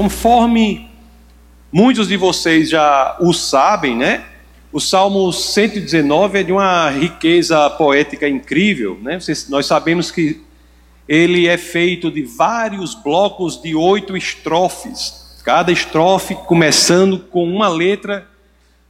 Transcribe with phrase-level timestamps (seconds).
[0.00, 0.88] Conforme
[1.70, 4.24] muitos de vocês já o sabem, né?
[4.72, 9.18] O Salmo 119 é de uma riqueza poética incrível, né?
[9.50, 10.40] Nós sabemos que
[11.06, 18.26] ele é feito de vários blocos de oito estrofes, cada estrofe começando com uma letra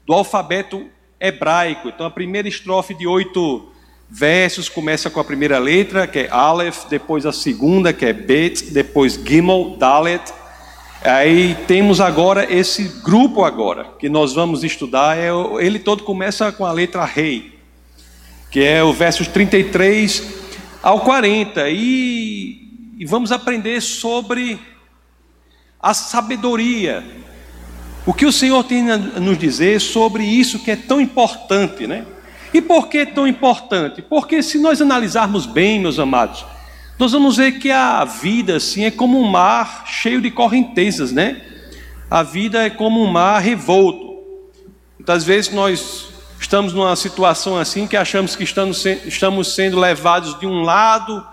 [0.06, 0.86] do alfabeto
[1.18, 1.88] hebraico.
[1.88, 3.68] Então a primeira estrofe de oito
[4.08, 8.70] versos começa com a primeira letra, que é Aleph, depois a segunda, que é Bet,
[8.70, 10.22] depois Gimel, Dalet,
[11.02, 16.66] Aí temos agora esse grupo agora que nós vamos estudar, é, ele todo começa com
[16.66, 17.58] a letra rei,
[18.50, 20.22] que é o versos 33
[20.82, 24.60] ao 40, e, e vamos aprender sobre
[25.80, 27.02] a sabedoria,
[28.04, 32.04] o que o Senhor tem a nos dizer sobre isso que é tão importante, né?
[32.52, 34.02] E por que tão importante?
[34.02, 36.44] Porque se nós analisarmos bem, meus amados,
[37.00, 41.40] nós vamos ver que a vida assim é como um mar cheio de correntezas, né?
[42.10, 44.18] A vida é como um mar revolto.
[44.98, 50.46] Muitas vezes nós estamos numa situação assim que achamos que estamos, estamos sendo levados de
[50.46, 51.26] um lado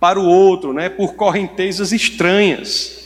[0.00, 0.88] para o outro, né?
[0.88, 3.04] Por correntezas estranhas.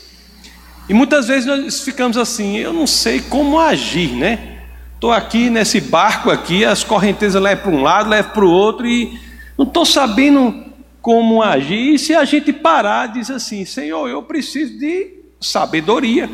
[0.89, 4.62] E muitas vezes nós ficamos assim, eu não sei como agir, né?
[4.94, 8.87] Estou aqui nesse barco aqui, as correntezas levam para um lado, levam para o outro
[8.87, 9.20] e
[9.59, 10.64] não estou sabendo
[11.07, 11.95] como agir.
[11.95, 16.29] E se a gente parar, diz assim: Senhor, eu preciso de sabedoria.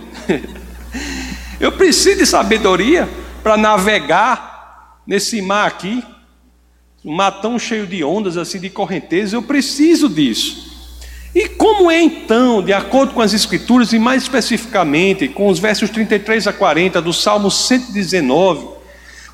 [1.60, 3.06] eu preciso de sabedoria
[3.42, 6.02] para navegar nesse mar aqui,
[7.04, 9.34] um mar tão cheio de ondas, assim, de correntezas.
[9.34, 10.72] Eu preciso disso.
[11.34, 15.90] E como é então, de acordo com as Escrituras, e mais especificamente com os versos
[15.90, 18.68] 33 a 40 do Salmo 119,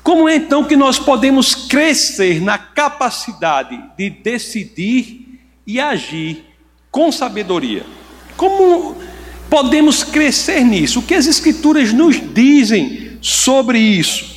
[0.03, 5.28] como é então que nós podemos crescer na capacidade de decidir
[5.69, 6.45] e agir
[6.89, 7.85] com sabedoria.
[8.35, 8.95] Como
[9.51, 10.97] podemos crescer nisso?
[10.99, 14.35] O que as Escrituras nos dizem sobre isso?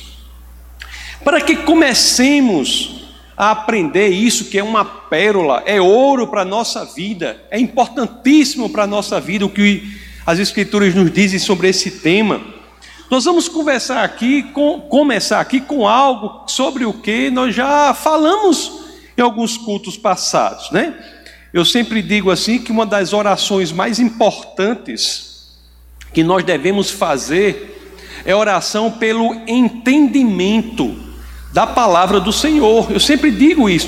[1.23, 6.85] Para que comecemos a aprender isso, que é uma pérola, é ouro para a nossa
[6.85, 9.91] vida, é importantíssimo para a nossa vida o que
[10.27, 12.41] as Escrituras nos dizem sobre esse tema.
[13.09, 18.83] Nós vamos conversar aqui, com, começar aqui com algo sobre o que nós já falamos
[19.17, 20.93] em alguns cultos passados, né?
[21.53, 25.53] Eu sempre digo assim que uma das orações mais importantes
[26.11, 27.79] que nós devemos fazer
[28.25, 30.97] é oração pelo entendimento
[31.53, 32.91] da palavra do Senhor.
[32.91, 33.87] Eu sempre digo isso.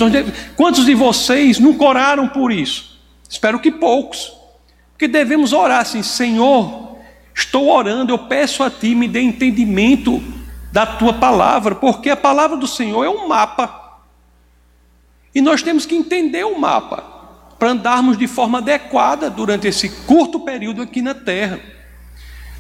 [0.56, 3.00] Quantos de vocês nunca oraram por isso?
[3.28, 4.32] Espero que poucos.
[4.92, 6.98] Porque devemos orar assim: Senhor,
[7.34, 10.22] estou orando, eu peço a Ti, me dê entendimento
[10.72, 14.04] da Tua palavra, porque a palavra do Senhor é um mapa.
[15.34, 17.15] E nós temos que entender o mapa
[17.58, 21.60] para andarmos de forma adequada durante esse curto período aqui na terra.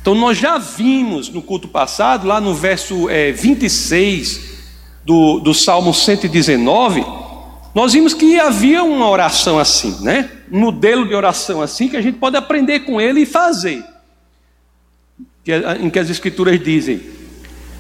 [0.02, 4.56] Então, nós já vimos no culto passado, lá no verso é, 26
[5.04, 7.04] do, do Salmo 119,
[7.74, 10.32] nós vimos que havia uma oração assim, né?
[10.50, 13.84] Um modelo de oração assim que a gente pode aprender com ele e fazer.
[15.80, 17.02] Em que as Escrituras dizem,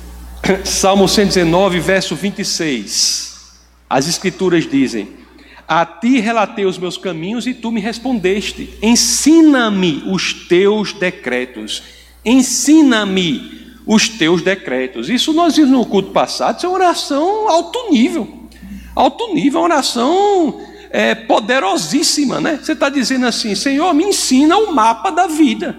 [0.65, 3.55] Salmo 119, verso 26.
[3.89, 5.09] As Escrituras dizem:
[5.67, 8.69] a ti relatei os meus caminhos e tu me respondeste.
[8.81, 11.81] Ensina-me os teus decretos.
[12.23, 13.55] Ensina-me
[13.85, 15.09] os teus decretos.
[15.09, 18.47] Isso nós vimos no culto passado, isso é uma oração alto nível.
[18.95, 22.59] Alto nível, uma oração é, poderosíssima, né?
[22.61, 25.75] Você está dizendo assim, Senhor, me ensina o mapa da vida.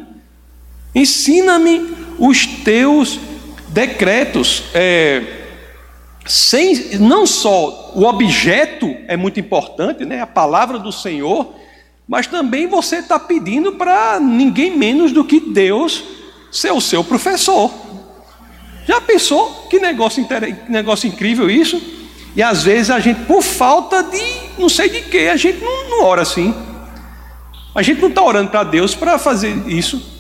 [0.95, 3.19] Ensina-me os teus
[3.69, 4.65] decretos.
[4.75, 5.36] É,
[6.27, 11.55] sem não só o objeto é muito importante, né, a palavra do Senhor,
[12.09, 16.03] mas também você está pedindo para ninguém menos do que Deus
[16.51, 17.71] ser o seu professor.
[18.87, 21.81] Já pensou que negócio, que negócio incrível isso?
[22.37, 24.23] E às vezes a gente, por falta de
[24.59, 26.55] não sei de que, a gente não, não ora assim.
[27.75, 30.16] A gente não está orando para Deus para fazer isso.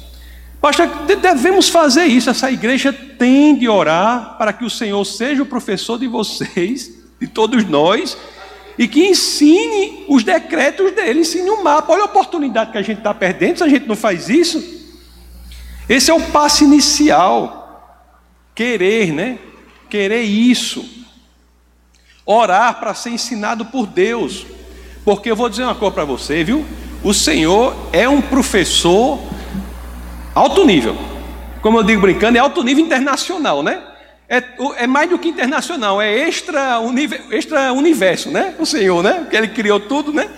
[0.66, 0.88] Pastor,
[1.22, 2.28] devemos fazer isso.
[2.28, 6.90] Essa igreja tem de orar para que o Senhor seja o professor de vocês,
[7.20, 8.18] de todos nós,
[8.76, 11.92] e que ensine os decretos dele, ensine o mapa.
[11.92, 14.60] Olha a oportunidade que a gente está perdendo se a gente não faz isso.
[15.88, 18.02] Esse é o passo inicial.
[18.52, 19.38] Querer, né?
[19.88, 20.84] Querer isso.
[22.26, 24.44] Orar para ser ensinado por Deus.
[25.04, 26.66] Porque eu vou dizer uma coisa para você, viu?
[27.04, 29.20] O Senhor é um professor
[30.36, 30.94] Alto nível.
[31.62, 33.82] Como eu digo brincando, é alto nível internacional, né?
[34.28, 34.42] É,
[34.76, 36.78] é mais do que internacional, é extra,
[37.30, 38.54] extra universo, né?
[38.58, 39.14] O Senhor, né?
[39.14, 40.28] Porque Ele criou tudo, né?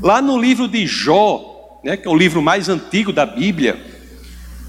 [0.00, 3.78] Lá no livro de Jó, né, que é o livro mais antigo da Bíblia,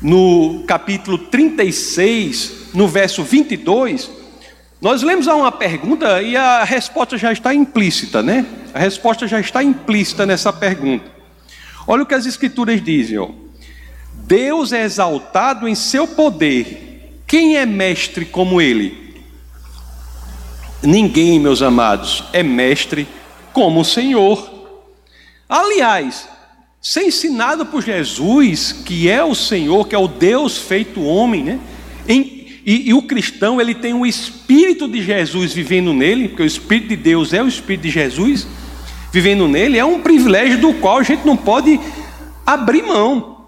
[0.02, 4.12] no capítulo 36, no verso 22,
[4.82, 8.46] nós lemos a uma pergunta e a resposta já está implícita, né?
[8.74, 11.10] A resposta já está implícita nessa pergunta.
[11.88, 13.30] Olha o que as escrituras dizem, ó.
[14.14, 17.22] Deus é exaltado em seu poder.
[17.28, 19.16] Quem é mestre como ele?
[20.84, 23.08] Ninguém, meus amados, é mestre
[23.54, 24.50] como o Senhor.
[25.48, 26.28] Aliás,
[26.82, 31.60] ser ensinado por Jesus, que é o Senhor, que é o Deus feito homem, né?
[32.08, 36.46] Em, e, e, o cristão ele tem o Espírito de Jesus vivendo nele, porque o
[36.46, 38.48] Espírito de Deus é o Espírito de Jesus
[39.12, 41.80] vivendo nele, é um privilégio do qual a gente não pode
[42.46, 43.41] abrir mão.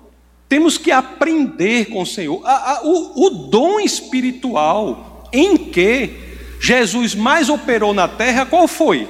[0.53, 2.39] Temos que aprender com o Senhor.
[2.45, 6.11] A, a, o, o dom espiritual em que
[6.61, 9.09] Jesus mais operou na terra, qual foi?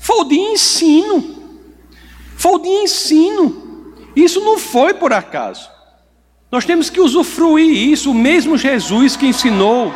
[0.00, 1.36] Foi o de ensino.
[2.34, 3.92] Foi o de ensino.
[4.16, 5.68] Isso não foi por acaso.
[6.50, 8.10] Nós temos que usufruir isso.
[8.10, 9.92] O mesmo Jesus que ensinou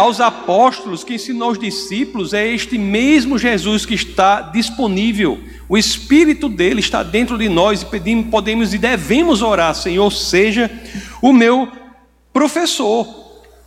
[0.00, 5.38] aos apóstolos, que ensinou aos discípulos, é este mesmo Jesus que está disponível.
[5.68, 10.70] O Espírito dele está dentro de nós e pedimos, podemos e devemos orar, Senhor, seja
[11.22, 11.68] o meu
[12.32, 13.06] professor.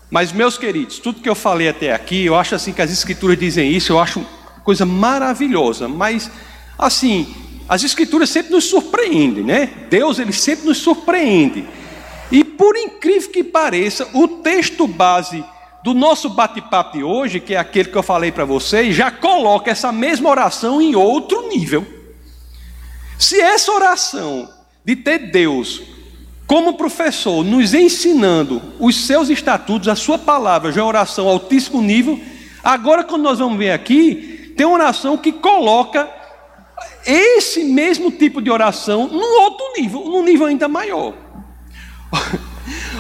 [0.10, 3.38] Mas, meus queridos, tudo que eu falei até aqui, eu acho assim que as Escrituras
[3.38, 4.26] dizem isso, eu acho
[4.64, 6.32] coisa maravilhosa, mas
[6.80, 7.34] assim,
[7.68, 9.70] as escrituras sempre nos surpreendem, né?
[9.90, 11.68] Deus ele sempre nos surpreende.
[12.32, 15.44] E por incrível que pareça, o texto base
[15.84, 19.70] do nosso bate-papo de hoje, que é aquele que eu falei para vocês, já coloca
[19.70, 21.86] essa mesma oração em outro nível.
[23.20, 24.50] Se essa oração
[24.86, 25.82] de ter Deus
[26.48, 32.20] como professor nos ensinando os seus estatutos, a sua palavra, já é oração altíssimo nível,
[32.64, 36.10] agora quando nós vamos ver aqui, tem uma oração que coloca
[37.06, 41.14] esse mesmo tipo de oração num outro nível, num nível ainda maior.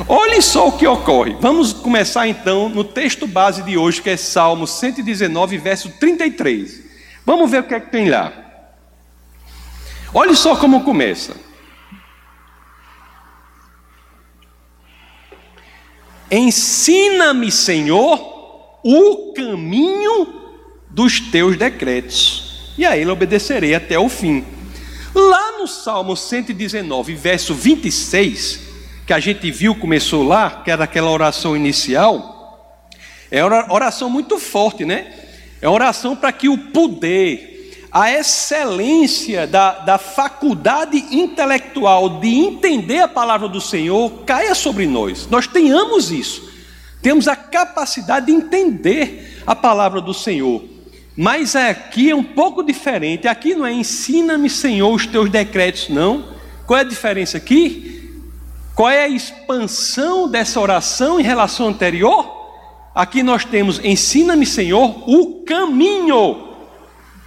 [0.07, 1.35] Olhe só o que ocorre.
[1.39, 6.81] Vamos começar então no texto base de hoje, que é Salmo 119, verso 33.
[7.25, 8.33] Vamos ver o que é que tem lá.
[10.13, 11.35] Olhe só como começa.
[16.29, 20.41] Ensina-me, Senhor, o caminho
[20.89, 24.43] dos teus decretos, e a ele obedecerei até o fim.
[25.13, 28.72] Lá no Salmo 119, verso 26,
[29.05, 32.33] que a gente viu, começou lá, que era aquela oração inicial,
[33.29, 35.11] é oração muito forte, né?
[35.61, 43.07] É oração para que o poder, a excelência da, da faculdade intelectual de entender a
[43.07, 45.27] palavra do Senhor caia sobre nós.
[45.27, 46.51] Nós tenhamos isso.
[47.01, 50.63] Temos a capacidade de entender a palavra do Senhor.
[51.15, 53.27] Mas aqui é um pouco diferente.
[53.27, 56.33] Aqui não é ensina-me, Senhor, os teus decretos, não.
[56.65, 58.02] Qual é a diferença aqui?
[58.75, 62.41] Qual é a expansão dessa oração em relação anterior?
[62.95, 66.49] Aqui nós temos ensina-me, Senhor, o caminho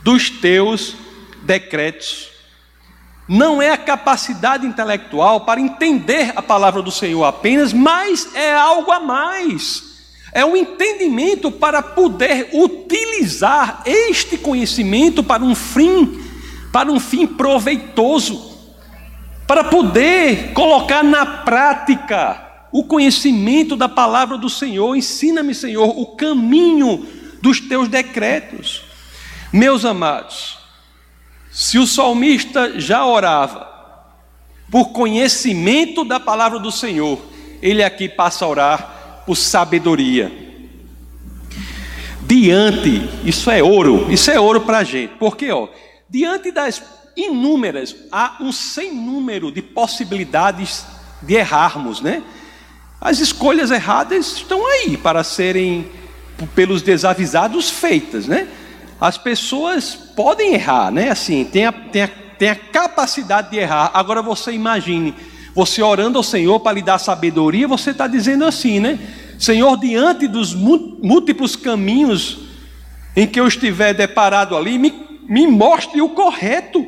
[0.03, 0.97] dos teus
[1.43, 2.29] decretos.
[3.29, 8.91] Não é a capacidade intelectual para entender a palavra do Senhor apenas, mas é algo
[8.91, 9.87] a mais
[10.37, 16.23] é um entendimento para poder utilizar este conhecimento para um fim,
[16.71, 18.56] para um fim proveitoso,
[19.47, 24.97] para poder colocar na prática o conhecimento da palavra do Senhor.
[24.97, 27.07] Ensina-me, Senhor, o caminho
[27.41, 28.83] dos teus decretos.
[29.53, 30.59] Meus amados,
[31.51, 33.75] se o salmista já orava
[34.71, 37.19] por conhecimento da palavra do Senhor,
[37.63, 40.31] ele aqui passa a orar por sabedoria.
[42.23, 45.69] Diante, isso é ouro, isso é ouro para a gente, porque ó,
[46.11, 46.83] diante das
[47.17, 50.85] inúmeras, há um sem número de possibilidades
[51.23, 52.23] de errarmos, né?
[53.01, 55.91] As escolhas erradas estão aí para serem,
[56.55, 58.49] pelos desavisados, feitas, né?
[59.01, 61.11] As pessoas podem errar, né?
[61.11, 63.91] Assim, tem a, tem a, tem a capacidade de errar.
[63.95, 65.15] Agora você imagine
[65.55, 68.99] você orando ao Senhor para lhe dar sabedoria, você está dizendo assim, né?
[69.39, 72.41] Senhor, diante dos múltiplos caminhos
[73.17, 74.93] em que eu estiver deparado ali, me,
[75.27, 76.87] me mostre o correto.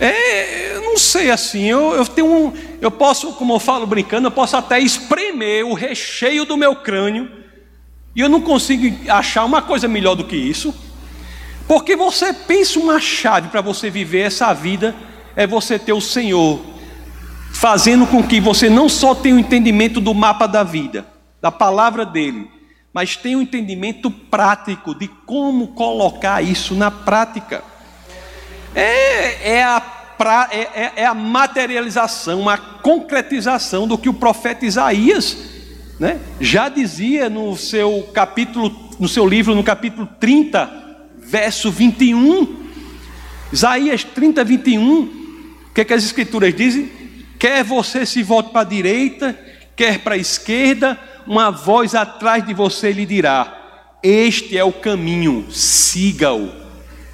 [0.00, 4.28] É, eu não sei assim, eu, eu tenho um, eu posso, como eu falo brincando,
[4.28, 7.30] eu posso até espremer o recheio do meu crânio,
[8.16, 10.74] e eu não consigo achar uma coisa melhor do que isso,
[11.68, 14.96] porque você pensa uma chave para você viver essa vida,
[15.36, 16.58] é você ter o Senhor
[17.52, 21.06] fazendo com que você não só tenha o entendimento do mapa da vida,
[21.42, 22.50] da palavra dele,
[22.92, 27.62] mas tenha o um entendimento prático de como colocar isso na prática.
[28.74, 29.80] É, é a
[30.20, 35.34] pra, é, é, é a materialização, uma concretização do que o profeta Isaías
[35.98, 40.70] né, já dizia no seu capítulo, no seu livro, no capítulo 30,
[41.16, 42.54] verso 21.
[43.50, 45.02] Isaías 30, 21.
[45.04, 46.92] O que, é que as escrituras dizem?
[47.38, 49.34] Quer você se volte para a direita,
[49.74, 55.50] quer para a esquerda, uma voz atrás de você lhe dirá: Este é o caminho,
[55.50, 56.59] siga-o.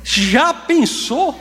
[0.09, 1.37] Já pensou?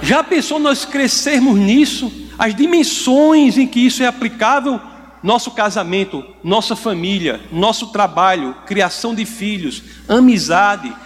[0.00, 2.10] Já pensou nós crescermos nisso?
[2.38, 4.80] As dimensões em que isso é aplicável?
[5.22, 10.96] Nosso casamento, nossa família, nosso trabalho, criação de filhos, amizade,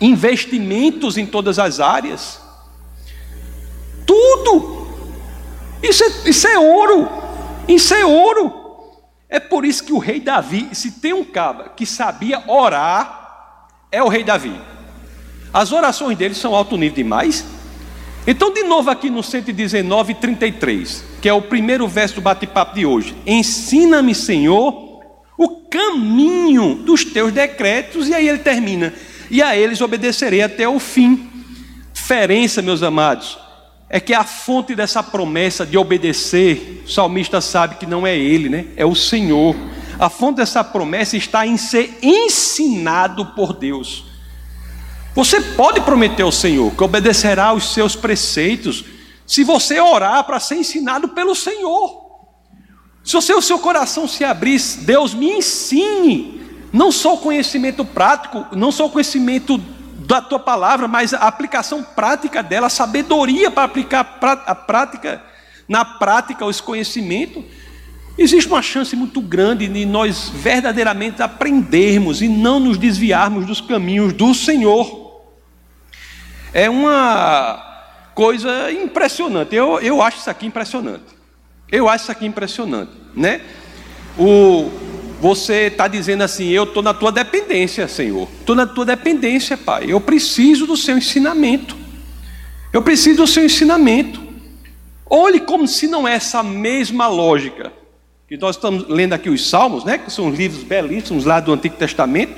[0.00, 2.40] investimentos em todas as áreas.
[4.06, 4.88] Tudo.
[5.82, 7.10] Isso é, isso é ouro.
[7.68, 8.54] Isso é ouro.
[9.28, 14.02] É por isso que o rei Davi, se tem um caba que sabia orar, é
[14.02, 14.58] o rei Davi.
[15.54, 17.46] As orações dele são alto nível demais.
[18.26, 22.84] Então, de novo, aqui no 119, 33, que é o primeiro verso do bate-papo de
[22.84, 23.14] hoje.
[23.24, 25.00] Ensina-me, Senhor,
[25.38, 28.92] o caminho dos teus decretos, e aí ele termina.
[29.30, 31.30] E a eles obedecerei até o fim.
[31.92, 33.38] Diferença, meus amados,
[33.88, 38.48] é que a fonte dessa promessa de obedecer, o salmista sabe que não é ele,
[38.48, 38.66] né?
[38.76, 39.54] É o Senhor.
[40.00, 44.13] A fonte dessa promessa está em ser ensinado por Deus.
[45.14, 48.84] Você pode prometer ao Senhor que obedecerá aos seus preceitos,
[49.24, 52.02] se você orar para ser ensinado pelo Senhor.
[53.04, 56.42] Se você, o seu coração se abrir, Deus me ensine,
[56.72, 61.82] não só o conhecimento prático, não só o conhecimento da tua palavra, mas a aplicação
[61.82, 65.22] prática dela, a sabedoria para aplicar a prática,
[65.68, 67.44] na prática, esse conhecimento.
[68.18, 74.12] Existe uma chance muito grande de nós verdadeiramente aprendermos e não nos desviarmos dos caminhos
[74.12, 75.03] do Senhor
[76.54, 77.74] é uma
[78.14, 79.54] coisa impressionante.
[79.54, 81.02] Eu, eu acho isso aqui impressionante.
[81.70, 83.40] Eu acho isso aqui impressionante, né?
[84.16, 84.70] O,
[85.20, 88.28] você está dizendo assim: Eu estou na tua dependência, Senhor.
[88.38, 89.86] Estou na tua dependência, Pai.
[89.88, 91.76] Eu preciso do seu ensinamento.
[92.72, 94.22] Eu preciso do seu ensinamento.
[95.10, 97.72] Olhe como se não é essa mesma lógica.
[98.28, 99.98] Que nós estamos lendo aqui os Salmos, né?
[99.98, 102.34] Que são livros belíssimos lá do Antigo Testamento.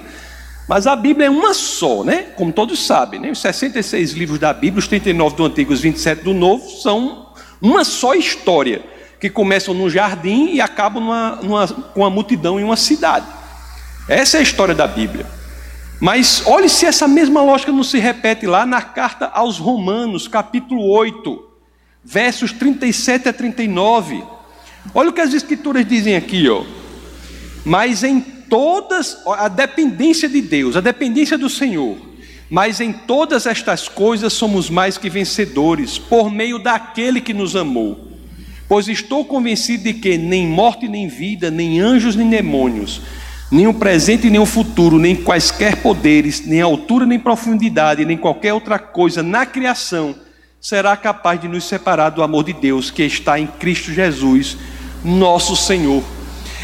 [0.68, 2.22] Mas a Bíblia é uma só, né?
[2.34, 3.30] Como todos sabem, né?
[3.30, 7.28] Os 66 livros da Bíblia, os 39 do Antigo e os 27 do Novo, são
[7.62, 8.82] uma só história,
[9.20, 13.26] que começam num jardim e acabam numa, numa, com uma multidão em uma cidade.
[14.08, 15.24] Essa é a história da Bíblia.
[16.00, 20.86] Mas olhe se essa mesma lógica não se repete lá na carta aos Romanos, capítulo
[20.90, 21.44] 8,
[22.04, 24.22] versos 37 a 39.
[24.94, 26.64] Olha o que as escrituras dizem aqui, ó.
[27.64, 31.96] Mas em todas, a dependência de Deus, a dependência do Senhor,
[32.48, 38.12] mas em todas estas coisas somos mais que vencedores, por meio daquele que nos amou.
[38.68, 43.00] Pois estou convencido de que nem morte, nem vida, nem anjos, nem demônios,
[43.50, 48.52] nem o presente, nem o futuro, nem quaisquer poderes, nem altura, nem profundidade, nem qualquer
[48.52, 50.14] outra coisa na criação
[50.60, 54.56] será capaz de nos separar do amor de Deus que está em Cristo Jesus,
[55.04, 56.02] nosso Senhor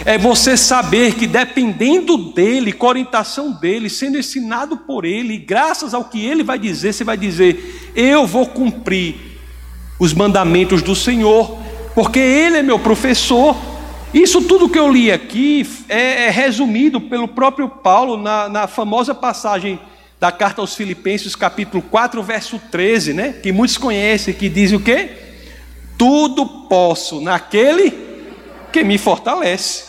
[0.04, 5.94] é você saber que dependendo dele, com a orientação dele, sendo ensinado por ele, graças
[5.94, 9.16] ao que ele vai dizer, você vai dizer: Eu vou cumprir
[9.98, 11.58] os mandamentos do Senhor,
[11.94, 13.56] porque ele é meu professor.
[14.12, 19.14] Isso tudo que eu li aqui é, é resumido pelo próprio Paulo na, na famosa
[19.14, 19.78] passagem
[20.20, 23.34] da carta aos Filipenses, capítulo 4, verso 13, né?
[23.42, 25.10] Que muitos conhecem, que diz o quê?
[25.96, 28.11] Tudo posso naquele
[28.72, 29.84] que me fortalece.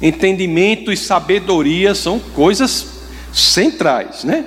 [0.00, 2.86] Entendimento e sabedoria são coisas
[3.32, 4.44] centrais, né?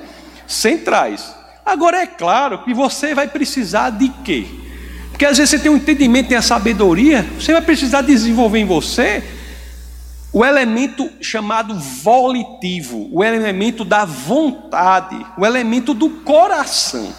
[0.48, 1.34] Centrais.
[1.66, 4.46] Agora é claro que você vai precisar de quê?
[5.10, 8.66] Porque às vezes você tem um entendimento e a sabedoria, você vai precisar desenvolver em
[8.66, 9.24] você
[10.32, 17.14] o elemento chamado volitivo, o elemento da vontade, o elemento do coração.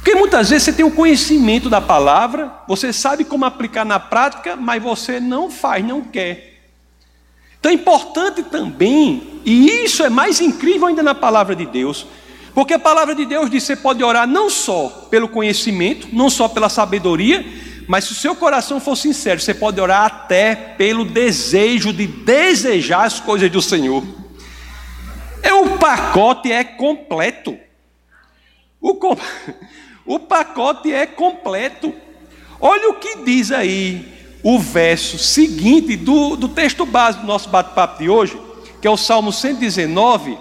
[0.00, 4.56] Porque muitas vezes você tem o conhecimento da palavra, você sabe como aplicar na prática,
[4.56, 6.62] mas você não faz, não quer.
[7.58, 12.06] Então é importante também, e isso é mais incrível ainda na palavra de Deus,
[12.54, 16.48] porque a palavra de Deus diz você pode orar não só pelo conhecimento, não só
[16.48, 17.44] pela sabedoria,
[17.86, 23.04] mas se o seu coração for sincero, você pode orar até pelo desejo de desejar
[23.04, 24.02] as coisas do Senhor.
[25.42, 27.58] É o pacote é completo.
[28.80, 28.96] O,
[30.04, 31.92] o pacote é completo.
[32.60, 34.06] Olha o que diz aí
[34.42, 38.40] o verso seguinte do, do texto básico do nosso bate-papo de hoje,
[38.80, 40.38] que é o Salmo 119,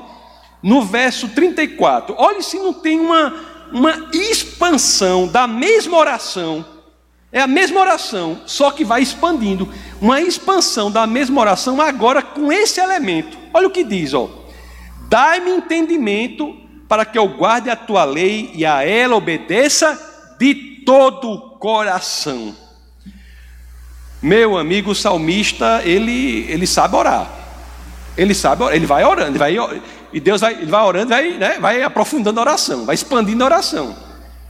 [0.64, 2.16] no verso 34.
[2.18, 3.34] Olhe se não tem uma,
[3.72, 6.66] uma expansão da mesma oração.
[7.32, 9.70] É a mesma oração, só que vai expandindo.
[10.02, 13.38] Uma expansão da mesma oração agora com esse elemento.
[13.54, 14.28] Olha o que diz, ó.
[15.08, 16.58] Dai-me entendimento
[16.90, 22.56] para que eu guarde a tua lei e a ela obedeça de todo o coração.
[24.20, 27.30] Meu amigo salmista, ele, ele sabe orar.
[28.18, 29.56] Ele sabe, ele vai orando, ele vai,
[30.12, 33.46] e Deus vai, ele vai orando, vai, né, vai aprofundando a oração, vai expandindo a
[33.46, 33.96] oração.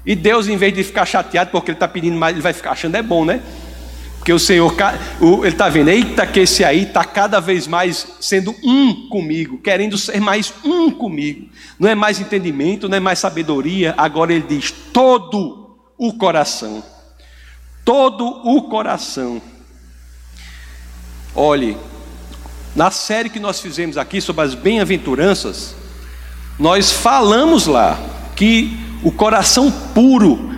[0.05, 2.71] E Deus, em vez de ficar chateado porque ele está pedindo mais, ele vai ficar
[2.71, 3.43] achando é bom, né?
[4.19, 4.75] Porque o Senhor,
[5.21, 9.97] ele está vendo, eita, que esse aí está cada vez mais sendo um comigo, querendo
[9.97, 11.49] ser mais um comigo.
[11.79, 16.83] Não é mais entendimento, não é mais sabedoria, agora ele diz: todo o coração.
[17.85, 19.41] Todo o coração.
[21.33, 21.77] Olhe,
[22.75, 25.75] na série que nós fizemos aqui sobre as bem-aventuranças,
[26.59, 27.97] nós falamos lá
[28.35, 30.49] que o coração puro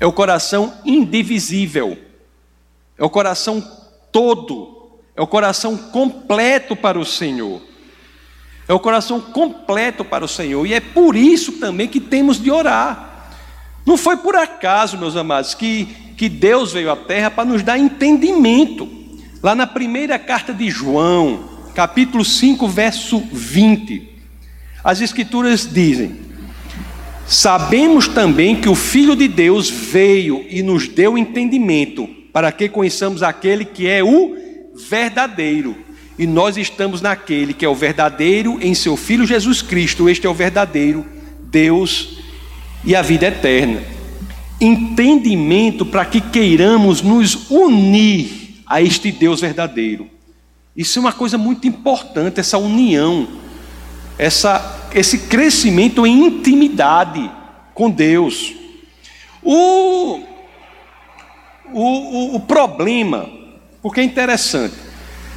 [0.00, 1.96] é o coração indivisível,
[2.96, 3.62] é o coração
[4.12, 7.60] todo, é o coração completo para o Senhor.
[8.66, 12.50] É o coração completo para o Senhor, e é por isso também que temos de
[12.50, 13.32] orar.
[13.84, 15.86] Não foi por acaso, meus amados, que,
[16.16, 18.88] que Deus veio à terra para nos dar entendimento.
[19.42, 24.08] Lá na primeira carta de João, capítulo 5, verso 20,
[24.82, 26.16] as Escrituras dizem:
[27.26, 33.22] Sabemos também que o Filho de Deus veio e nos deu entendimento, para que conheçamos
[33.22, 34.36] aquele que é o
[34.90, 35.76] verdadeiro.
[36.18, 40.08] E nós estamos naquele que é o verdadeiro em seu Filho Jesus Cristo.
[40.08, 41.06] Este é o verdadeiro
[41.44, 42.18] Deus
[42.84, 43.80] e a vida eterna.
[44.60, 50.10] Entendimento para que queiramos nos unir a este Deus verdadeiro.
[50.76, 53.28] Isso é uma coisa muito importante, essa união,
[54.18, 57.30] essa, esse crescimento em intimidade
[57.72, 58.54] com Deus.
[59.40, 60.33] O,
[61.80, 63.28] o, o, problema,
[63.82, 64.74] porque é interessante,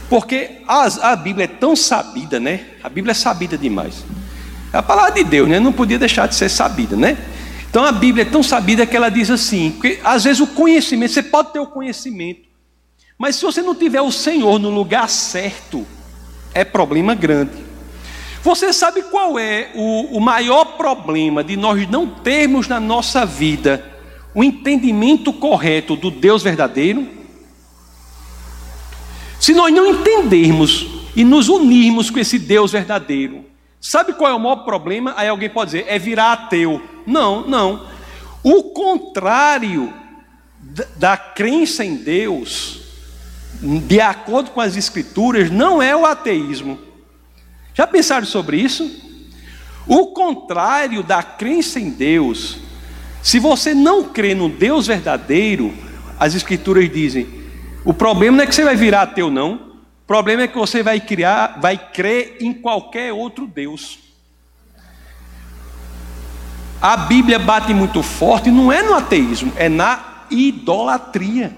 [0.10, 2.66] porque a, a Bíblia é tão sabida, né?
[2.84, 4.06] A Bíblia é sabida demais.
[4.72, 5.60] É a palavra de Deus, né?
[5.60, 7.18] Não podia deixar de ser sabida, né?
[7.70, 11.14] Então a Bíblia é tão sabida que ela diz assim: que às vezes o conhecimento,
[11.14, 12.42] você pode ter o conhecimento,
[13.18, 15.86] mas se você não tiver o Senhor no lugar certo,
[16.54, 17.66] é problema grande.
[18.44, 23.97] Você sabe qual é o, o maior problema de nós não termos na nossa vida
[24.38, 27.10] o entendimento correto do Deus verdadeiro?
[29.40, 33.44] Se nós não entendermos e nos unirmos com esse Deus verdadeiro,
[33.82, 35.16] sabe qual é o maior problema?
[35.18, 36.80] Aí alguém pode dizer, é virar ateu.
[37.04, 37.88] Não, não.
[38.44, 39.92] O contrário
[40.98, 42.82] da crença em Deus
[43.60, 46.78] de acordo com as Escrituras, não é o ateísmo.
[47.74, 48.88] Já pensaram sobre isso?
[49.88, 52.67] O contrário da crença em Deus,
[53.28, 55.74] se você não crê no Deus verdadeiro,
[56.18, 57.28] as Escrituras dizem:
[57.84, 59.56] o problema não é que você vai virar ateu, não.
[59.56, 64.00] O problema é que você vai criar, vai crer em qualquer outro Deus.
[66.82, 71.52] A Bíblia bate muito forte, não é no ateísmo, é na idolatria.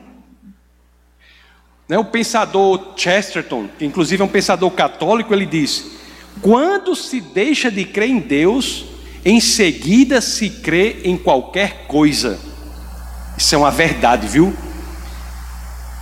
[1.88, 6.00] Né, o pensador Chesterton, que inclusive é um pensador católico, ele diz:
[6.42, 8.86] quando se deixa de crer em Deus,
[9.24, 12.40] em seguida se crê em qualquer coisa.
[13.38, 14.54] Isso é uma verdade, viu?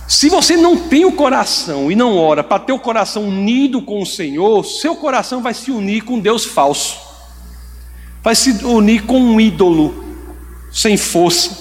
[0.08, 4.00] Se você não tem o coração e não ora para ter o coração unido com
[4.00, 6.96] o Senhor, seu coração vai se unir com Deus falso,
[8.22, 10.02] vai se unir com um ídolo
[10.72, 11.58] sem força,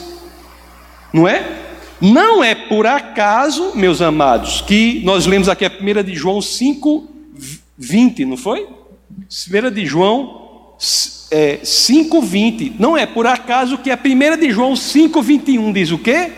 [1.12, 1.66] não é?
[2.00, 7.06] Não é por acaso, meus amados, que nós lemos aqui a primeira de João 5,
[7.78, 8.66] 20, não foi?
[9.44, 10.76] Primeira de João
[11.32, 12.76] é, 5, 20.
[12.80, 16.32] Não é por acaso que a primeira de João 5, 21 diz o quê?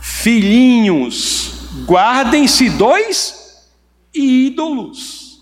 [0.00, 3.64] Filhinhos, guardem-se dois
[4.12, 5.40] ídolos.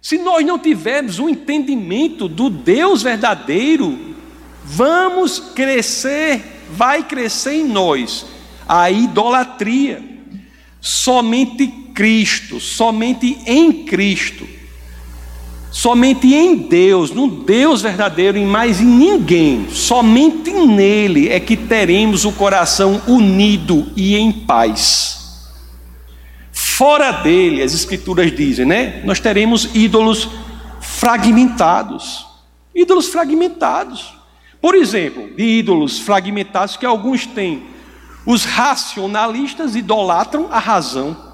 [0.00, 4.16] Se nós não tivermos o um entendimento do Deus verdadeiro,
[4.64, 8.26] vamos crescer vai crescer em nós
[8.68, 10.02] a idolatria.
[10.80, 14.48] Somente Cristo, somente em Cristo,
[15.70, 22.24] somente em Deus, no Deus verdadeiro e mais em ninguém, somente nele é que teremos
[22.24, 25.18] o coração unido e em paz.
[26.52, 29.02] Fora dele, as Escrituras dizem, né?
[29.04, 30.28] Nós teremos ídolos
[30.80, 32.26] fragmentados.
[32.74, 34.14] Ídolos fragmentados.
[34.60, 37.64] Por exemplo, de ídolos fragmentados que alguns têm.
[38.26, 41.27] Os racionalistas idolatram a razão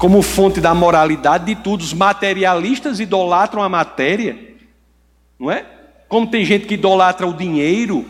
[0.00, 1.82] como fonte da moralidade de tudo.
[1.82, 4.56] Os materialistas idolatram a matéria,
[5.38, 5.66] não é?
[6.08, 8.04] como tem gente que idolatra o dinheiro,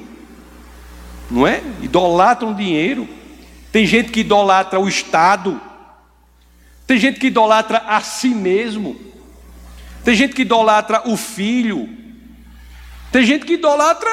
[1.31, 1.63] não é?
[1.83, 3.07] Idolatra o dinheiro.
[3.71, 5.61] Tem gente que idolatra o Estado.
[6.87, 8.97] Tem gente que idolatra a si mesmo.
[10.03, 11.89] Tem gente que idolatra o filho.
[13.13, 14.11] Tem gente que idolatra,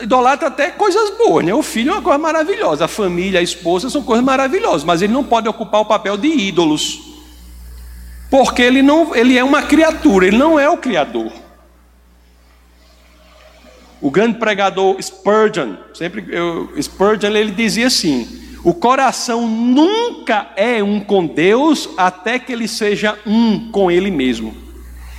[0.00, 1.54] idolatra até coisas boas, né?
[1.54, 5.12] O filho é uma coisa maravilhosa, a família, a esposa são coisas maravilhosas, mas ele
[5.12, 7.09] não pode ocupar o papel de ídolos.
[8.30, 11.32] Porque ele não, ele é uma criatura, ele não é o criador.
[14.00, 18.26] O grande pregador Spurgeon, sempre eu, Spurgeon ele dizia assim:
[18.62, 24.54] o coração nunca é um com Deus até que ele seja um com ele mesmo.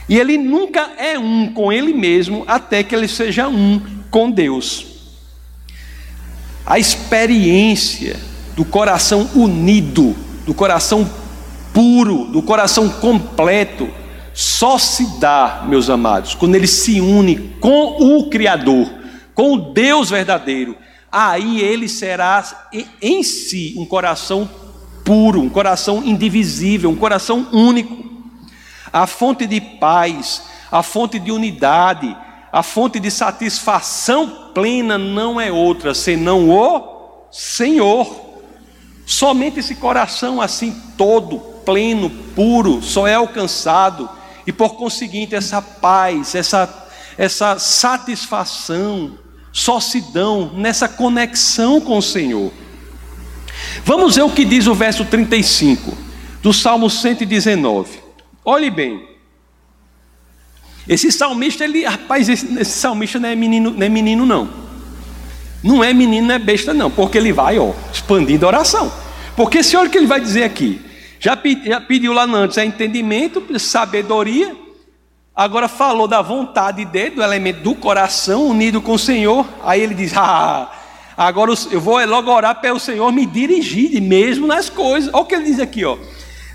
[0.08, 4.86] E ele nunca é um com ele mesmo até que ele seja um com Deus.
[6.66, 8.18] A experiência
[8.56, 11.10] do coração unido, do coração
[11.74, 13.90] puro, do coração completo,
[14.34, 18.90] só se dá, meus amados, quando ele se une com o Criador,
[19.34, 20.78] com o Deus verdadeiro
[21.12, 22.70] aí ele será
[23.02, 24.50] em si um coração
[25.04, 28.10] puro, um coração indivisível, um coração único.
[28.94, 32.16] A fonte de paz, a fonte de unidade,
[32.52, 38.30] a fonte de satisfação plena não é outra senão o Senhor.
[39.06, 44.10] Somente esse coração assim todo, pleno, puro, só é alcançado
[44.46, 46.82] e por conseguinte essa paz, essa
[47.18, 49.18] essa satisfação,
[49.52, 52.52] só se dão nessa conexão com o Senhor.
[53.84, 55.96] Vamos ver o que diz o verso 35
[56.42, 58.00] do Salmo 119.
[58.44, 59.08] Olhe bem.
[60.88, 64.50] Esse salmista, ele, rapaz, esse, esse salmista não é menino, não é menino não.
[65.64, 68.92] Não é menino, não é besta não, porque ele vai, ó, expandindo a oração.
[69.36, 70.82] Porque se olha o que ele vai dizer aqui.
[71.22, 74.58] Já, já pediu lá antes é entendimento, sabedoria,
[75.34, 79.48] Agora falou da vontade dele, do elemento do coração unido com o Senhor.
[79.64, 80.70] Aí ele diz: Ah,
[81.16, 85.10] agora eu vou logo orar para o Senhor me dirigir, mesmo nas coisas.
[85.14, 85.98] Olha o que ele diz aqui, ó.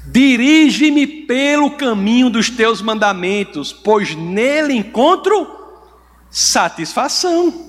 [0.06, 5.48] Dirige-me pelo caminho dos teus mandamentos, pois nele encontro
[6.30, 7.65] satisfação.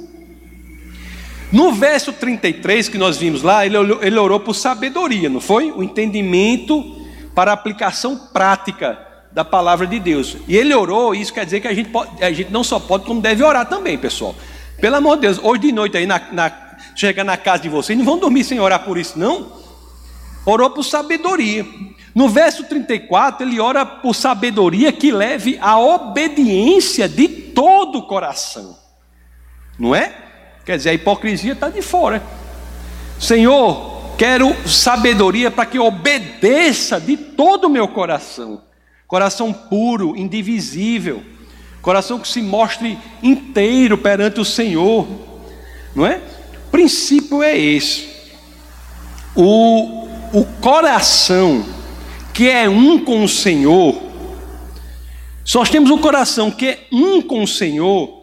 [1.51, 5.71] No verso 33 que nós vimos lá, ele orou, ele orou por sabedoria, não foi?
[5.71, 6.83] O entendimento
[7.33, 8.99] para aplicação prática
[9.31, 10.37] da palavra de Deus.
[10.47, 13.05] E ele orou, isso quer dizer que a gente, pode, a gente não só pode,
[13.05, 14.35] como deve orar também, pessoal.
[14.81, 16.51] Pelo amor de Deus, hoje de noite aí, na, na,
[16.95, 19.53] chega na casa de vocês, não vão dormir sem orar por isso, não?
[20.45, 21.65] Orou por sabedoria.
[22.13, 28.75] No verso 34, ele ora por sabedoria que leve a obediência de todo o coração.
[29.77, 30.26] Não é?
[30.67, 32.21] Quer dizer, a hipocrisia está de fora.
[33.17, 38.61] Senhor, quero sabedoria para que obedeça de todo o meu coração.
[39.07, 41.23] Coração puro, indivisível,
[41.81, 45.07] coração que se mostre inteiro perante o Senhor,
[45.95, 46.19] não é?
[46.67, 48.09] O princípio é esse.
[49.33, 51.65] O, o coração
[52.33, 54.03] que é um com o Senhor,
[55.45, 58.16] se nós temos um coração que é um com o Senhor,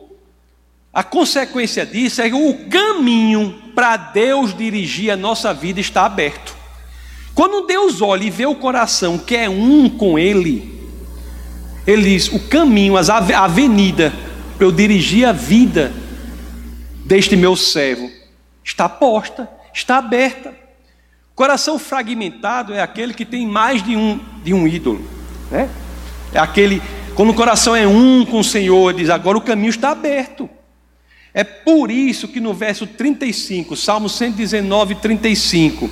[0.95, 6.55] a consequência disso é que o caminho para Deus dirigir a nossa vida está aberto.
[7.35, 10.73] Quando Deus olha e vê o coração que é um com Ele,
[11.85, 14.13] ele diz: o caminho, a avenida
[14.57, 15.93] para eu dirigir a vida
[17.05, 18.09] deste meu servo
[18.63, 20.55] está posta, está aberta.
[21.35, 25.05] Coração fragmentado é aquele que tem mais de um, de um ídolo.
[25.51, 25.69] Né?
[26.33, 26.81] É aquele,
[27.17, 30.49] quando o coração é um com o Senhor, diz: agora o caminho está aberto.
[31.37, 35.91] É por isso que no verso 35, Salmo 119, 35,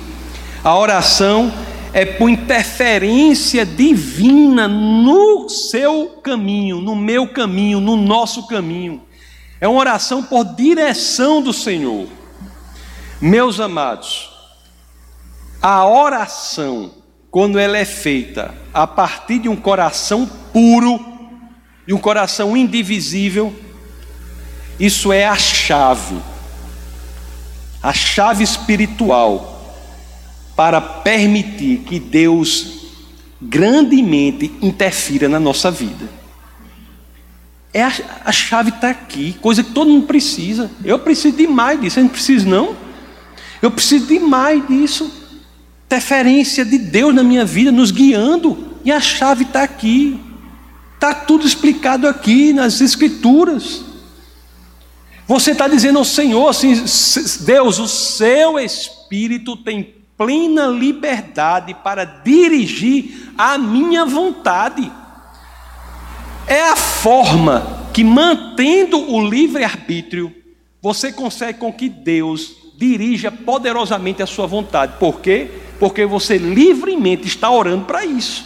[0.63, 1.53] a oração
[1.91, 9.03] é por interferência divina no seu caminho, no meu caminho, no nosso caminho.
[9.59, 12.07] É uma oração por direção do Senhor.
[13.19, 14.31] Meus amados,
[15.61, 16.93] a oração,
[17.29, 21.05] quando ela é feita a partir de um coração puro,
[21.85, 23.53] de um coração indivisível,
[24.79, 26.15] isso é a chave,
[27.81, 29.75] a chave espiritual
[30.55, 32.83] para permitir que Deus
[33.41, 36.09] grandemente interfira na nossa vida.
[37.73, 37.91] É a,
[38.25, 40.69] a chave está aqui, coisa que todo mundo precisa.
[40.83, 42.75] Eu preciso de mais disso, você não precisa não?
[43.61, 45.11] Eu preciso de mais disso.
[45.85, 48.75] Interferência de Deus na minha vida, nos guiando.
[48.83, 50.19] E a chave está aqui.
[50.95, 53.92] Está tudo explicado aqui nas Escrituras.
[55.33, 56.75] Você está dizendo ao Senhor assim:
[57.39, 64.91] Deus, o seu Espírito tem plena liberdade para dirigir a minha vontade.
[66.45, 70.31] É a forma que mantendo o livre-arbítrio,
[70.79, 74.99] você consegue com que Deus dirija poderosamente a sua vontade.
[74.99, 75.49] Por quê?
[75.79, 78.45] Porque você livremente está orando para isso.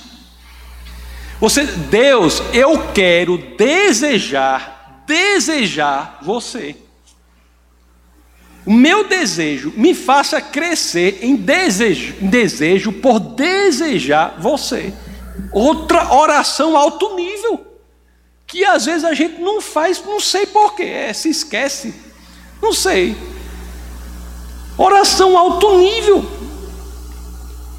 [1.42, 4.77] Você, Deus, eu quero desejar,
[5.08, 6.76] desejar você.
[8.66, 14.94] O meu desejo me faça crescer em desejo, em desejo por desejar você.
[15.54, 17.66] Outra oração alto nível,
[18.46, 21.96] que às vezes a gente não faz, não sei porquê, é, se esquece,
[22.62, 23.16] não sei.
[24.78, 26.26] Oração alto nível.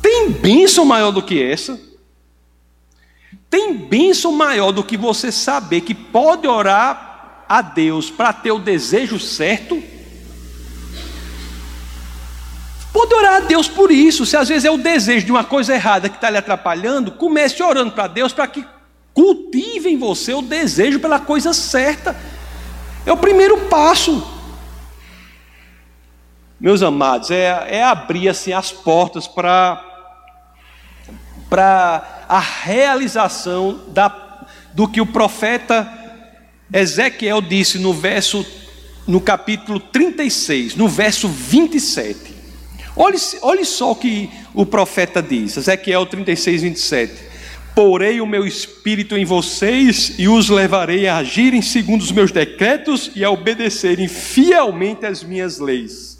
[0.00, 1.78] Tem bênção maior do que essa?
[3.50, 7.07] Tem bênção maior do que você saber que pode orar
[7.48, 9.82] a Deus para ter o desejo certo?
[12.92, 14.26] Pode orar a Deus por isso.
[14.26, 17.62] Se às vezes é o desejo de uma coisa errada que está lhe atrapalhando, comece
[17.62, 18.66] orando para Deus para que
[19.14, 22.16] cultive em você o desejo pela coisa certa.
[23.06, 24.26] É o primeiro passo.
[26.60, 29.84] Meus amados, é, é abrir assim as portas para
[31.48, 34.14] para a realização da,
[34.74, 35.97] do que o profeta
[36.72, 38.44] Ezequiel disse no verso
[39.06, 42.34] no capítulo 36, no verso 27.
[42.94, 47.28] Olhe, olhe só o que o profeta diz, Ezequiel 36, 27.
[47.74, 53.10] Porei o meu espírito em vocês e os levarei a agirem segundo os meus decretos
[53.14, 56.18] e a obedecerem fielmente às minhas leis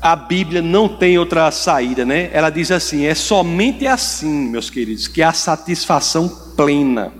[0.00, 2.30] a Bíblia não tem outra saída, né?
[2.32, 7.12] Ela diz assim: é somente assim, meus queridos, que há satisfação plena.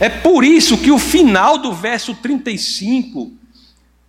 [0.00, 3.32] É por isso que o final do verso 35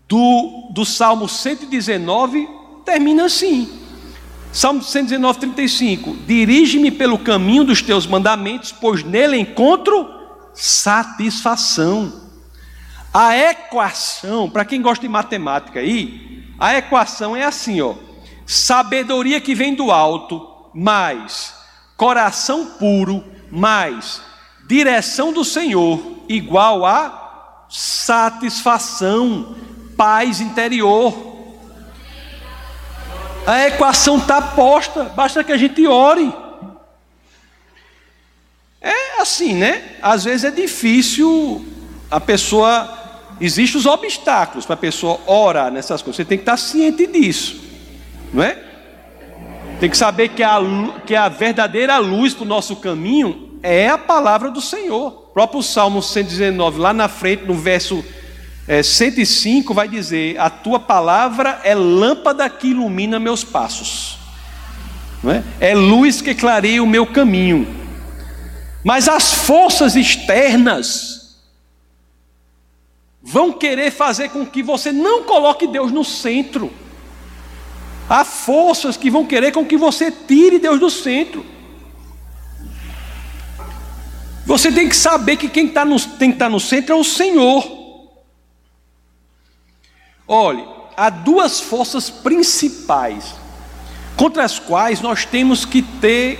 [0.07, 2.47] do, do Salmo 119
[2.85, 3.79] termina assim.
[4.51, 6.15] Salmo 119, 35.
[6.27, 10.07] Dirige-me pelo caminho dos teus mandamentos, pois nele encontro
[10.53, 12.27] satisfação.
[13.13, 17.95] A equação, para quem gosta de matemática aí, a equação é assim, ó:
[18.45, 21.55] sabedoria que vem do alto, mais
[21.97, 24.21] coração puro, mais
[24.69, 29.55] direção do Senhor, igual a satisfação,
[29.97, 31.11] paz interior.
[33.47, 36.31] A equação está posta, basta que a gente ore.
[38.79, 39.97] É assim, né?
[40.03, 41.65] Às vezes é difícil
[42.11, 42.97] a pessoa
[43.41, 46.17] Existem os obstáculos para a pessoa orar nessas coisas.
[46.17, 47.61] Você tem que estar ciente disso,
[48.33, 48.61] não é?
[49.79, 50.59] Tem que saber que a,
[51.05, 55.07] que a verdadeira luz para o nosso caminho é a palavra do Senhor.
[55.07, 58.03] O próprio Salmo 119, lá na frente, no verso
[58.67, 64.17] é, 105, vai dizer: A tua palavra é lâmpada que ilumina meus passos,
[65.23, 65.43] não é?
[65.59, 67.67] é luz que clareia o meu caminho.
[68.83, 71.19] Mas as forças externas,
[73.21, 76.71] vão querer fazer com que você não coloque Deus no centro.
[78.09, 81.45] Há forças que vão querer com que você tire Deus do centro.
[84.49, 86.97] Você tem que saber que quem tá no, tem que estar tá no centro é
[86.97, 87.63] o Senhor.
[90.27, 93.35] Olhe, há duas forças principais
[94.17, 96.39] contra as quais nós temos que ter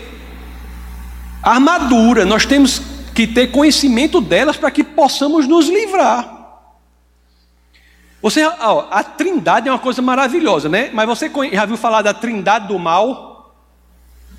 [1.43, 2.81] armadura, nós temos
[3.13, 6.63] que ter conhecimento delas para que possamos nos livrar.
[8.23, 10.89] Você, ó, a trindade é uma coisa maravilhosa, né?
[10.91, 13.53] Mas você já viu falar da trindade do mal?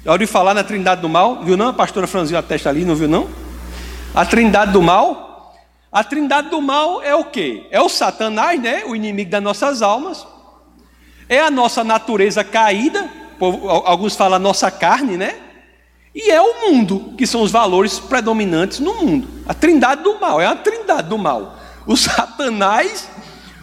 [0.05, 1.45] Já ouviu falar na trindade do mal?
[1.45, 1.69] Viu não?
[1.69, 3.29] A pastora franziu a testa ali, não viu não?
[4.15, 5.55] A trindade do mal?
[5.93, 7.67] A trindade do mal é o quê?
[7.71, 8.85] É o satanás, né?
[8.87, 10.27] O inimigo das nossas almas.
[11.29, 13.09] É a nossa natureza caída,
[13.85, 15.37] alguns falam nossa carne, né?
[16.13, 19.29] E é o mundo, que são os valores predominantes no mundo.
[19.47, 21.57] A trindade do mal, é a trindade do mal.
[21.87, 23.09] O satanás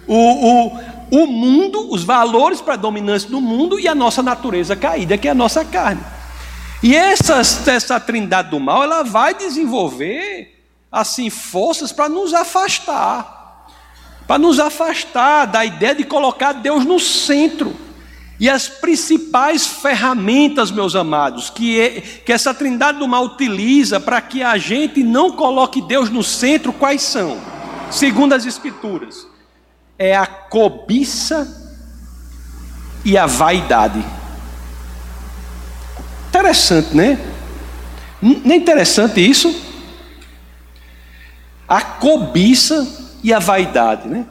[0.08, 0.80] o, o,
[1.12, 5.36] o mundo, os valores predominantes do mundo e a nossa natureza caída, que é a
[5.36, 6.02] nossa carne.
[6.82, 10.56] E essa, essa trindade do mal, ela vai desenvolver
[10.92, 13.68] assim forças para nos afastar,
[14.28, 17.76] para nos afastar da ideia de colocar Deus no centro.
[18.40, 24.22] E as principais ferramentas, meus amados, que, é, que essa trindade do mal utiliza para
[24.22, 27.40] que a gente não coloque Deus no centro, quais são?
[27.90, 29.26] Segundo as Escrituras,
[29.98, 31.74] é a cobiça
[33.04, 34.06] e a vaidade.
[36.38, 37.20] Interessante, né?
[38.22, 39.60] Não é interessante isso?
[41.68, 44.24] A cobiça e a vaidade, né?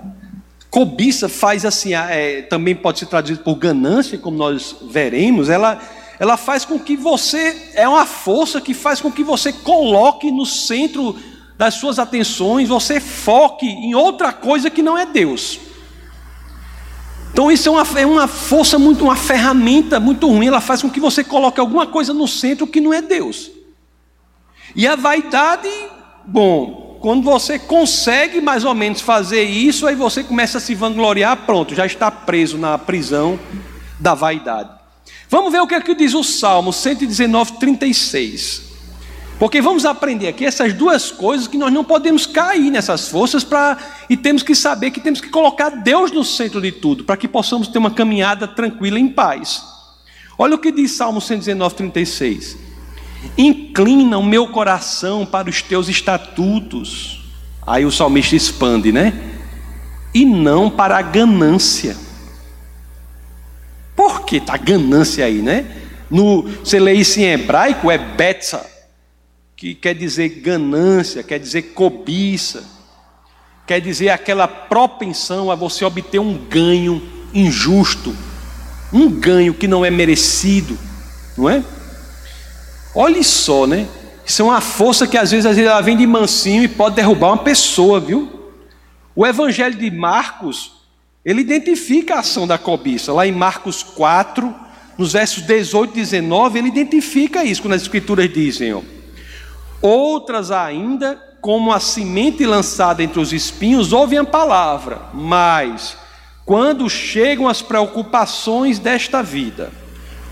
[0.71, 5.51] Cobiça faz assim, é, também pode ser traduzido por ganância, como nós veremos.
[5.51, 5.81] Ela,
[6.21, 10.47] ela faz com que você, é uma força que faz com que você coloque no
[10.47, 11.17] centro
[11.59, 15.59] das suas atenções, você foque em outra coisa que não é Deus.
[17.33, 20.91] Então isso é uma, é uma força muito, uma ferramenta muito ruim, ela faz com
[20.91, 23.51] que você coloque alguma coisa no centro que não é Deus.
[24.75, 25.69] E a vaidade,
[26.27, 31.37] bom, quando você consegue mais ou menos fazer isso, aí você começa a se vangloriar,
[31.47, 33.39] pronto, já está preso na prisão
[34.01, 34.71] da vaidade.
[35.29, 38.66] Vamos ver o que é que diz o Salmo 119, 36.
[39.39, 43.77] Porque vamos aprender aqui essas duas coisas que nós não podemos cair nessas forças para
[44.09, 47.29] e temos que saber que temos que colocar Deus no centro de tudo, para que
[47.29, 49.63] possamos ter uma caminhada tranquila em paz.
[50.39, 52.57] Olha o que diz Salmo 119, 36.
[53.37, 57.23] Inclina o meu coração para os teus estatutos.
[57.67, 59.13] Aí o salmista expande, né?
[60.15, 61.95] E não para a ganância.
[63.95, 65.67] Por que está ganância aí, né?
[66.11, 68.76] No, você lê isso em hebraico, é betza
[69.57, 72.63] que quer dizer ganância, quer dizer cobiça,
[73.67, 78.15] quer dizer aquela propensão a você obter um ganho injusto,
[78.93, 80.79] um ganho que não é merecido,
[81.39, 81.65] não é?
[82.95, 83.89] Olhe só, né?
[84.27, 87.39] Isso é uma força que às vezes, ela vem de mansinho e pode derrubar uma
[87.39, 88.53] pessoa, viu?
[89.15, 90.73] O Evangelho de Marcos,
[91.25, 93.13] ele identifica a ação da cobiça.
[93.13, 94.55] Lá em Marcos 4,
[94.99, 98.83] nos versos 18 e 19, ele identifica isso, quando as Escrituras dizem, ó.
[99.81, 105.97] Outras ainda, como a semente lançada entre os espinhos, ouvem a palavra, mas
[106.45, 109.71] quando chegam as preocupações desta vida,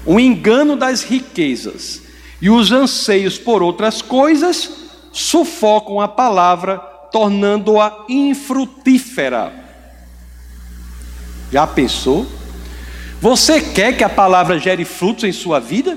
[0.07, 2.03] o engano das riquezas
[2.41, 4.71] e os anseios por outras coisas,
[5.13, 6.79] sufocam a palavra,
[7.11, 9.53] tornando-a infrutífera.
[11.51, 12.27] Já pensou?
[13.21, 15.97] Você quer que a palavra gere frutos em sua vida?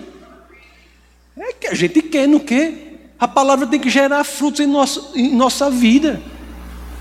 [1.38, 2.87] É que a gente quer, não quer?
[3.20, 4.72] A palavra tem que gerar frutos em,
[5.16, 6.22] em nossa vida.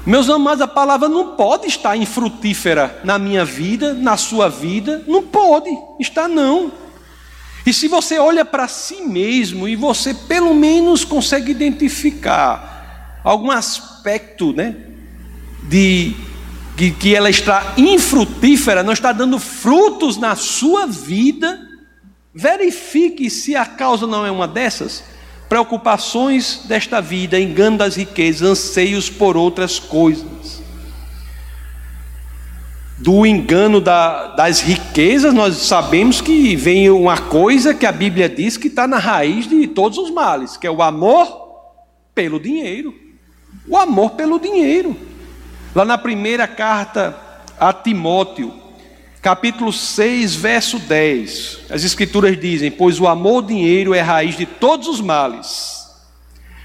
[0.06, 5.22] Meus amados, a palavra não pode estar infrutífera na minha vida, na sua vida, não
[5.22, 6.72] pode, está não.
[7.66, 14.52] E se você olha para si mesmo e você pelo menos consegue identificar algum aspecto,
[14.52, 14.76] né,
[15.64, 16.14] de
[17.00, 21.58] que ela está infrutífera, não está dando frutos na sua vida,
[22.32, 25.02] verifique se a causa não é uma dessas
[25.48, 30.62] preocupações desta vida, engano das riquezas, anseios por outras coisas.
[32.98, 38.56] Do engano da, das riquezas, nós sabemos que vem uma coisa que a Bíblia diz
[38.56, 41.46] que está na raiz de todos os males, que é o amor
[42.14, 42.94] pelo dinheiro.
[43.68, 44.96] O amor pelo dinheiro.
[45.74, 47.16] Lá na primeira carta
[47.60, 48.52] a Timóteo,
[49.26, 51.62] capítulo 6, verso 10.
[51.68, 55.84] As escrituras dizem: Pois o amor ao dinheiro é raiz de todos os males.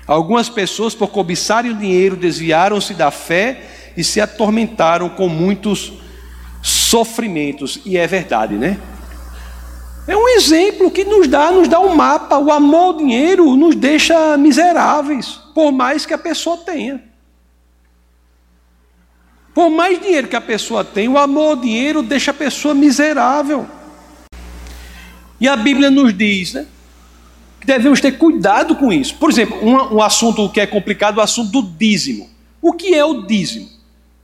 [0.05, 3.63] Algumas pessoas, por cobiçarem o dinheiro, desviaram-se da fé
[3.97, 5.93] e se atormentaram com muitos
[6.61, 7.79] sofrimentos.
[7.83, 8.79] E é verdade, né?
[10.07, 12.37] É um exemplo que nos dá, nos dá um mapa.
[12.37, 17.10] O amor ao dinheiro nos deixa miseráveis, por mais que a pessoa tenha.
[19.53, 23.67] Por mais dinheiro que a pessoa tem, o amor ao dinheiro deixa a pessoa miserável.
[25.39, 26.65] E a Bíblia nos diz né,
[27.59, 29.15] que devemos ter cuidado com isso.
[29.15, 32.29] Por exemplo, um, um assunto que é complicado, o assunto do dízimo.
[32.61, 33.67] O que é o dízimo?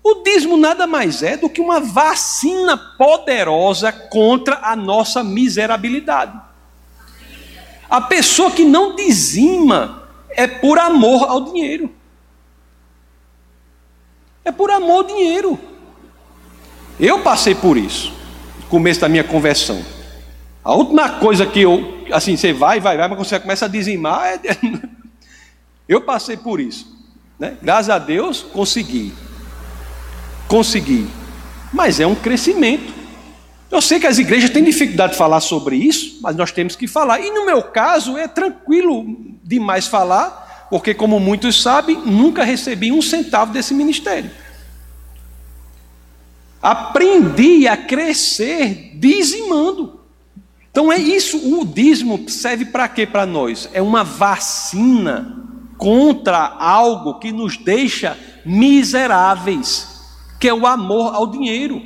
[0.03, 6.39] O dízimo nada mais é do que uma vacina poderosa contra a nossa miserabilidade.
[7.89, 11.96] A pessoa que não dizima é por amor ao dinheiro.
[14.47, 15.59] É por amor ao dinheiro.
[16.97, 18.13] Eu passei por isso,
[18.61, 19.83] no começo da minha conversão.
[20.63, 24.25] A última coisa que eu, assim, você vai, vai, vai, mas você começa a dizimar.
[24.25, 24.39] É...
[25.85, 26.87] eu passei por isso.
[27.37, 27.57] Né?
[27.61, 29.13] Graças a Deus, consegui.
[30.47, 31.09] Consegui.
[31.73, 32.93] Mas é um crescimento.
[33.69, 36.87] Eu sei que as igrejas têm dificuldade de falar sobre isso, mas nós temos que
[36.87, 37.19] falar.
[37.19, 39.05] E no meu caso, é tranquilo
[39.43, 44.29] demais falar, porque, como muitos sabem, nunca recebi um centavo desse ministério.
[46.61, 50.01] Aprendi a crescer dizimando.
[50.69, 53.69] Então é isso, o dízimo serve para quê para nós?
[53.73, 55.43] É uma vacina
[55.77, 59.87] contra algo que nos deixa miseráveis,
[60.39, 61.81] que é o amor ao dinheiro.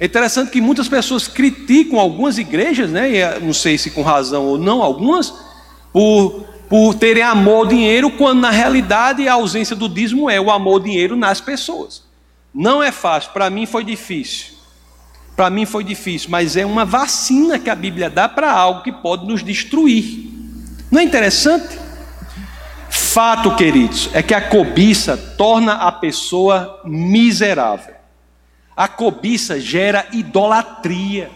[0.00, 3.16] É interessante que muitas pessoas criticam algumas igrejas, né?
[3.16, 5.34] Eh, não sei se com razão ou não, algumas,
[5.92, 10.50] por por terem amor ao dinheiro, quando na realidade a ausência do dízimo é o
[10.50, 12.02] amor ao dinheiro nas pessoas.
[12.54, 14.56] Não é fácil, para mim foi difícil.
[15.36, 18.90] Para mim foi difícil, mas é uma vacina que a Bíblia dá para algo que
[18.92, 20.28] pode nos destruir.
[20.90, 21.88] Não é interessante?
[23.18, 27.94] fato, queridos, é que a cobiça torna a pessoa miserável.
[28.76, 31.28] A cobiça gera idolatria.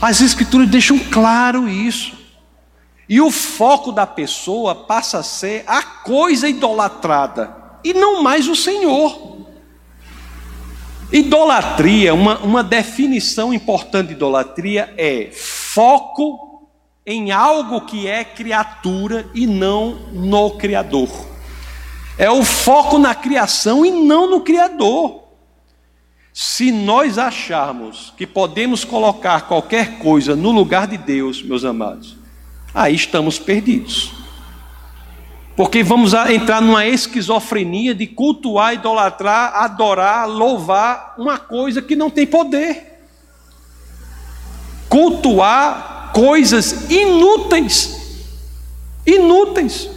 [0.00, 2.16] As Escrituras deixam claro isso.
[3.12, 7.54] E o foco da pessoa passa a ser a coisa idolatrada
[7.84, 9.36] e não mais o Senhor.
[11.12, 16.70] Idolatria, uma, uma definição importante de idolatria é foco
[17.04, 21.10] em algo que é criatura e não no Criador.
[22.16, 25.24] É o foco na criação e não no Criador.
[26.32, 32.21] Se nós acharmos que podemos colocar qualquer coisa no lugar de Deus, meus amados,
[32.74, 34.12] aí estamos perdidos.
[35.54, 42.26] Porque vamos entrar numa esquizofrenia de cultuar, idolatrar, adorar, louvar uma coisa que não tem
[42.26, 43.00] poder.
[44.88, 48.00] Cultuar coisas inúteis.
[49.06, 49.90] Inúteis.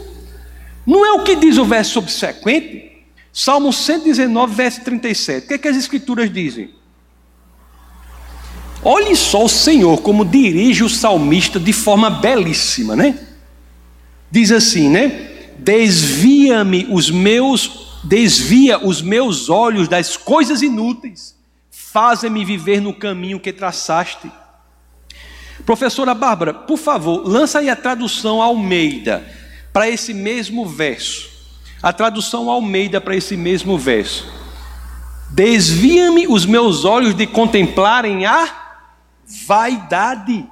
[0.85, 3.05] Não é o que diz o verso subsequente?
[3.31, 5.45] Salmo 119, verso 37.
[5.45, 6.69] O que, é que as Escrituras dizem?
[8.87, 13.17] Olhe só o Senhor como dirige o salmista de forma belíssima, né?
[14.29, 15.27] Diz assim, né?
[15.57, 21.35] Desvia-me os meus, desvia os meus olhos das coisas inúteis,
[21.71, 24.31] faze-me viver no caminho que traçaste.
[25.65, 29.25] Professora Bárbara, por favor, lança aí a tradução Almeida
[29.73, 31.27] para esse mesmo verso.
[31.81, 34.27] A tradução Almeida para esse mesmo verso.
[35.31, 38.64] Desvia-me os meus olhos de contemplarem a
[39.47, 40.45] vaidade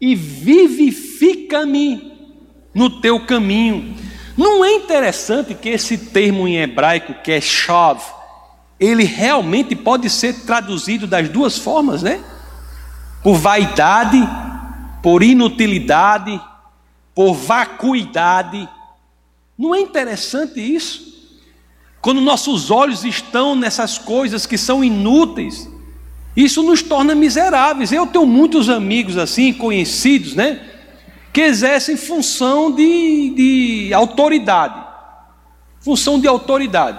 [0.00, 2.12] e vivifica-me
[2.74, 3.96] no teu caminho.
[4.36, 8.00] Não é interessante que esse termo em hebraico, que é shav,
[8.78, 12.22] ele realmente pode ser traduzido das duas formas, né?
[13.22, 14.20] Por vaidade,
[15.02, 16.40] por inutilidade,
[17.14, 18.68] por vacuidade.
[19.58, 21.08] Não é interessante isso?
[22.00, 25.68] Quando nossos olhos estão nessas coisas que são inúteis,
[26.36, 27.92] isso nos torna miseráveis.
[27.92, 30.60] Eu tenho muitos amigos assim, conhecidos, né?
[31.32, 34.74] que exercem função de, de autoridade.
[35.80, 36.98] Função de autoridade.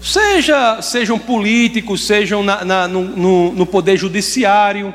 [0.00, 4.94] Seja, sejam políticos, sejam na, na, no, no poder judiciário,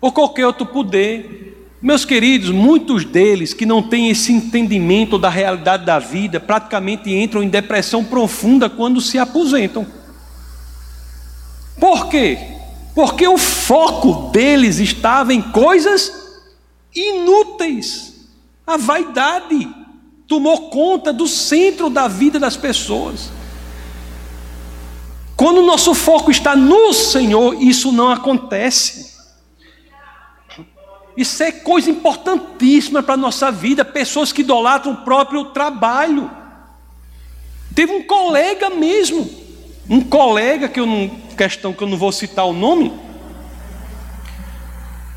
[0.00, 1.74] ou qualquer outro poder.
[1.82, 7.42] Meus queridos, muitos deles que não têm esse entendimento da realidade da vida, praticamente entram
[7.42, 9.86] em depressão profunda quando se aposentam.
[11.78, 12.38] Por quê?
[12.94, 16.12] Porque o foco deles estava em coisas
[16.94, 18.28] inúteis.
[18.66, 19.68] A vaidade
[20.26, 23.30] tomou conta do centro da vida das pessoas.
[25.36, 29.10] Quando o nosso foco está no Senhor, isso não acontece.
[31.16, 33.84] Isso é coisa importantíssima para a nossa vida.
[33.84, 36.30] Pessoas que idolatram o próprio trabalho.
[37.74, 39.28] Teve um colega mesmo,
[39.90, 42.92] um colega que eu não, questão que eu não vou citar o nome,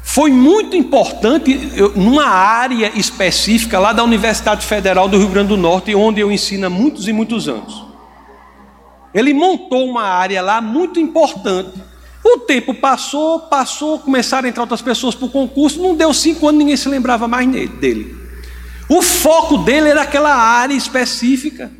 [0.01, 1.55] foi muito importante
[1.95, 6.65] numa área específica lá da Universidade Federal do Rio Grande do Norte, onde eu ensino
[6.65, 7.85] há muitos e muitos anos.
[9.13, 11.79] Ele montou uma área lá muito importante.
[12.23, 16.47] O tempo passou, passou, começaram a entrar outras pessoas para o concurso, não deu cinco
[16.47, 18.17] anos, ninguém se lembrava mais dele.
[18.89, 21.71] O foco dele era aquela área específica.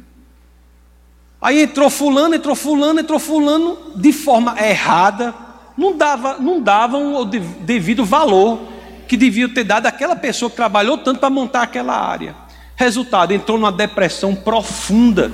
[1.43, 5.35] Aí entrou fulano, entrou fulano, entrou fulano de forma errada,
[5.77, 8.61] não dava, não davam o devido valor
[9.09, 12.33] que devia ter dado aquela pessoa que trabalhou tanto para montar aquela área.
[12.77, 15.33] Resultado, entrou numa depressão profunda,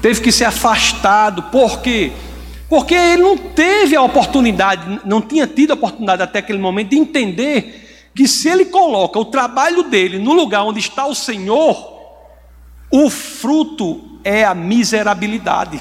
[0.00, 1.42] teve que ser afastado.
[1.42, 2.10] Por quê?
[2.66, 6.96] Porque ele não teve a oportunidade, não tinha tido a oportunidade até aquele momento de
[6.96, 12.00] entender que se ele coloca o trabalho dele no lugar onde está o Senhor,
[12.90, 15.80] o fruto é a miserabilidade.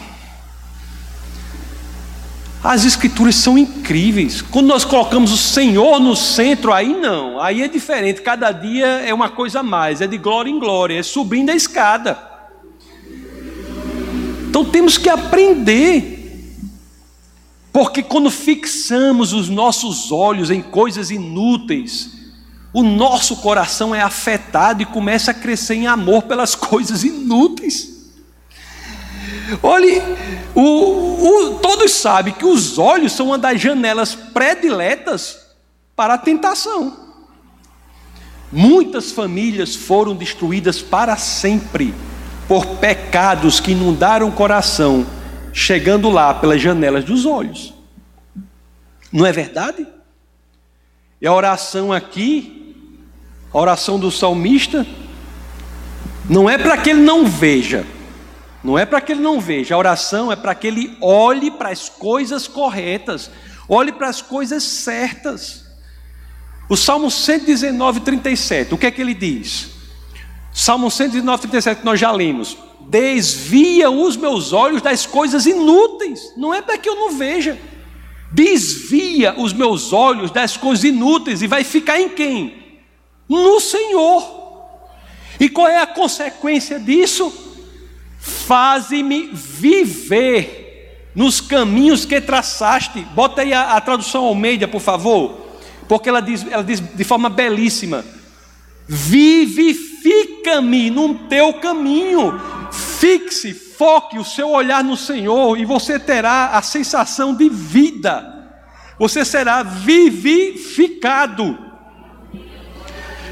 [2.63, 4.41] As escrituras são incríveis.
[4.41, 8.21] Quando nós colocamos o Senhor no centro, aí não, aí é diferente.
[8.21, 11.55] Cada dia é uma coisa a mais, é de glória em glória, é subindo a
[11.55, 12.19] escada.
[14.49, 16.51] Então temos que aprender,
[17.71, 22.09] porque quando fixamos os nossos olhos em coisas inúteis,
[22.73, 27.98] o nosso coração é afetado e começa a crescer em amor pelas coisas inúteis.
[29.61, 30.01] Olhe,
[30.55, 35.39] o, o, todos sabem que os olhos são uma das janelas prediletas
[35.95, 37.09] para a tentação.
[38.51, 41.93] Muitas famílias foram destruídas para sempre
[42.47, 45.05] por pecados que inundaram o coração,
[45.53, 47.73] chegando lá pelas janelas dos olhos.
[49.11, 49.85] Não é verdade?
[51.21, 52.75] E a oração aqui,
[53.53, 54.85] a oração do salmista,
[56.29, 57.85] Não é para que ele não veja.
[58.63, 59.75] Não é para que ele não veja.
[59.75, 63.31] A oração é para que ele olhe para as coisas corretas,
[63.67, 65.65] olhe para as coisas certas.
[66.69, 69.69] O Salmo 119, 37, o que é que ele diz?
[70.51, 72.57] Salmo 119, 37, que nós já lemos.
[72.81, 76.33] Desvia os meus olhos das coisas inúteis.
[76.35, 77.57] Não é para que eu não veja.
[78.31, 82.77] Desvia os meus olhos das coisas inúteis e vai ficar em quem?
[83.27, 84.37] No Senhor.
[85.39, 87.48] E qual é a consequência disso?
[88.19, 93.01] Faze-me viver nos caminhos que traçaste.
[93.13, 95.47] Bota aí a, a tradução Almeida, por favor.
[95.87, 98.03] Porque ela diz, ela diz de forma belíssima:
[98.87, 102.39] Vivifica-me no teu caminho.
[102.71, 108.39] Fixe, foque o seu olhar no Senhor e você terá a sensação de vida.
[108.99, 111.57] Você será vivificado.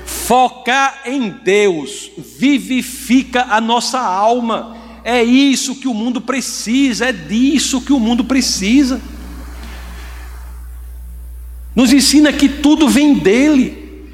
[0.05, 4.76] Focar em Deus vivifica a nossa alma.
[5.09, 9.01] É isso que o mundo precisa, é disso que o mundo precisa.
[11.73, 14.11] Nos ensina que tudo vem dele.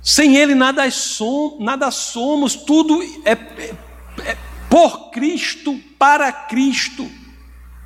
[0.00, 3.74] Sem ele nada, som, nada somos, tudo é, é,
[4.26, 4.36] é
[4.70, 7.10] por Cristo, para Cristo.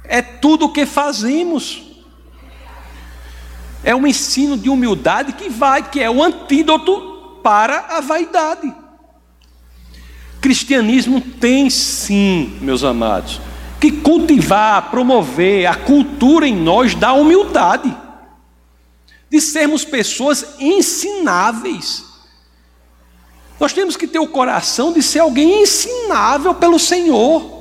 [0.05, 1.85] É tudo o que fazemos.
[3.83, 8.80] É um ensino de humildade que vai, que é o antídoto para a vaidade.
[10.41, 13.41] Cristianismo tem sim, meus amados,
[13.79, 17.95] que cultivar, promover a cultura em nós da humildade,
[19.31, 22.05] de sermos pessoas ensináveis.
[23.59, 27.59] Nós temos que ter o coração de ser alguém ensinável pelo Senhor,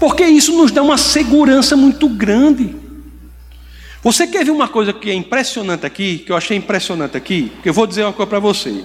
[0.00, 2.74] porque isso nos dá uma segurança muito grande.
[4.02, 7.52] Você quer ver uma coisa que é impressionante aqui, que eu achei impressionante aqui?
[7.62, 8.84] Que eu vou dizer uma coisa para você.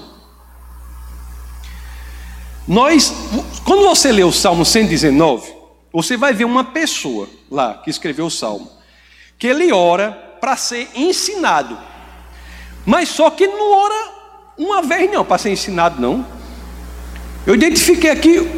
[2.68, 3.14] Nós,
[3.64, 5.54] quando você lê o Salmo 119,
[5.94, 8.70] você vai ver uma pessoa lá que escreveu o Salmo,
[9.38, 10.12] que ele ora
[10.42, 11.78] para ser ensinado,
[12.84, 14.12] mas só que não ora
[14.58, 16.26] uma vez não para ser ensinado não.
[17.46, 18.50] Eu identifiquei aqui,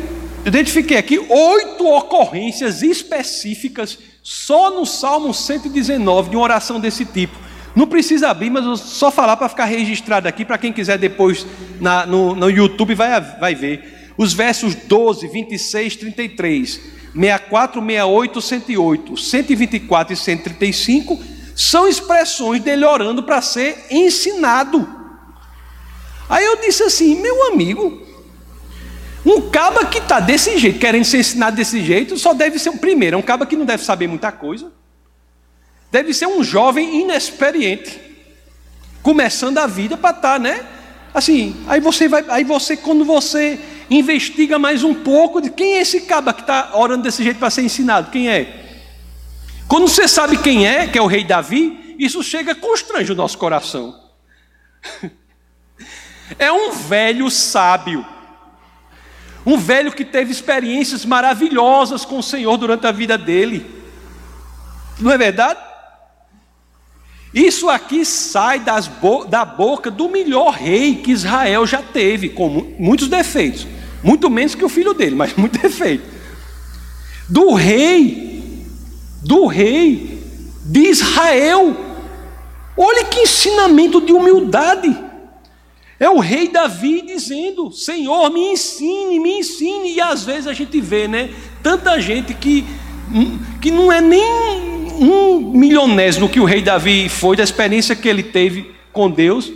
[0.46, 7.38] identifiquei aqui oito ocorrências específicas só no Salmo 119, de uma oração desse tipo.
[7.76, 11.46] Não precisa abrir, mas eu só falar para ficar registrado aqui, para quem quiser depois
[11.80, 13.97] na, no, no YouTube vai, vai ver.
[14.18, 16.70] Os versos 12, 26, 33,
[17.14, 21.20] 64, 68, 108, 124 e 135
[21.56, 24.88] são expressões dele orando para ser ensinado.
[26.30, 28.06] Aí eu disse assim, meu amigo,
[29.26, 33.16] um caba que está desse jeito, querendo ser ensinado desse jeito, só deve ser, primeiro,
[33.16, 34.72] é um caba que não deve saber muita coisa.
[35.92, 38.00] Deve ser um jovem inexperiente,
[39.02, 40.66] começando a vida para estar, tá, né?
[41.14, 43.60] Assim, aí você vai, aí você, quando você
[43.90, 47.50] investiga mais um pouco de quem é esse caba que está orando desse jeito para
[47.50, 48.66] ser ensinado, quem é?
[49.68, 53.38] Quando você sabe quem é, que é o rei Davi, isso chega constrange o nosso
[53.38, 53.96] coração.
[56.38, 58.06] É um velho sábio
[59.48, 63.66] um velho que teve experiências maravilhosas com o Senhor durante a vida dele.
[65.00, 65.58] Não é verdade?
[67.34, 68.62] Isso aqui sai
[69.00, 73.66] bo da boca do melhor rei que Israel já teve, com muitos defeitos.
[74.04, 76.04] Muito menos que o filho dele, mas muito defeito.
[77.30, 78.66] Do rei,
[79.24, 80.22] do rei
[80.66, 81.76] de Israel.
[82.78, 84.96] Olha que ensinamento de humildade.
[86.00, 89.96] É o rei Davi dizendo: Senhor, me ensine, me ensine.
[89.96, 91.34] E às vezes a gente vê, né?
[91.64, 92.66] Tanta gente que,
[93.12, 94.24] hum, que não é nem
[95.00, 99.52] um milionésimo que o rei Davi foi, da experiência que ele teve com Deus.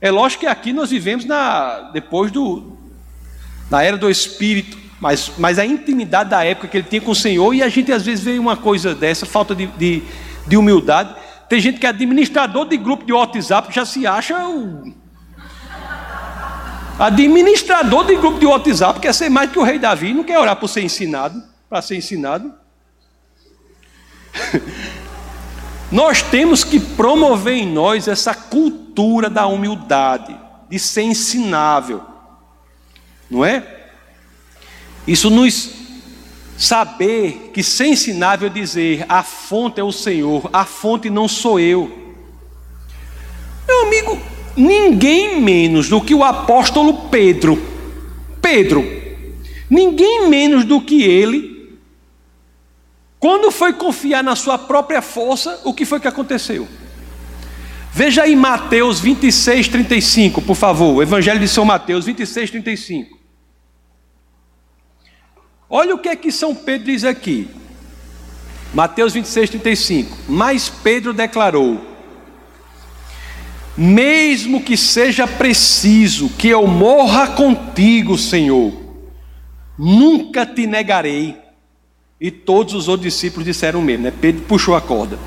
[0.00, 2.78] É lógico que aqui nós vivemos na, depois do,
[3.70, 7.14] na era do Espírito, mas, mas a intimidade da época que ele tinha com o
[7.14, 10.02] Senhor, e a gente às vezes vê uma coisa dessa, falta de, de,
[10.46, 11.14] de humildade.
[11.48, 14.92] Tem gente que é administrador de grupo de WhatsApp, já se acha o
[16.98, 20.54] Administrador de grupo de WhatsApp quer ser mais que o rei Davi, não quer orar
[20.56, 22.52] por ser ensinado, para ser ensinado.
[25.90, 32.02] nós temos que promover em nós essa cultura da humildade, de ser ensinável,
[33.30, 33.64] não é?
[35.06, 35.70] Isso nos
[36.58, 41.90] saber que ser ensinável dizer a fonte é o Senhor, a fonte não sou eu.
[43.66, 44.20] Meu amigo,
[44.56, 47.62] ninguém menos do que o apóstolo Pedro.
[48.42, 48.84] Pedro,
[49.70, 51.78] ninguém menos do que ele,
[53.18, 56.66] quando foi confiar na sua própria força, o que foi que aconteceu?
[57.92, 61.02] Veja aí Mateus 26, 35, por favor.
[61.02, 63.19] Evangelho de São Mateus 26, 35.
[65.72, 67.48] Olha o que é que São Pedro diz aqui.
[68.74, 70.18] Mateus 26, 35.
[70.28, 71.80] Mas Pedro declarou:
[73.76, 78.72] Mesmo que seja preciso que eu morra contigo, Senhor,
[79.78, 81.36] nunca te negarei.
[82.20, 84.12] E todos os outros discípulos disseram o mesmo, né?
[84.20, 85.18] Pedro puxou a corda.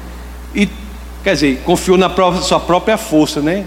[0.53, 0.69] E,
[1.23, 2.09] quer dizer, confiou na
[2.41, 3.65] sua própria força, né?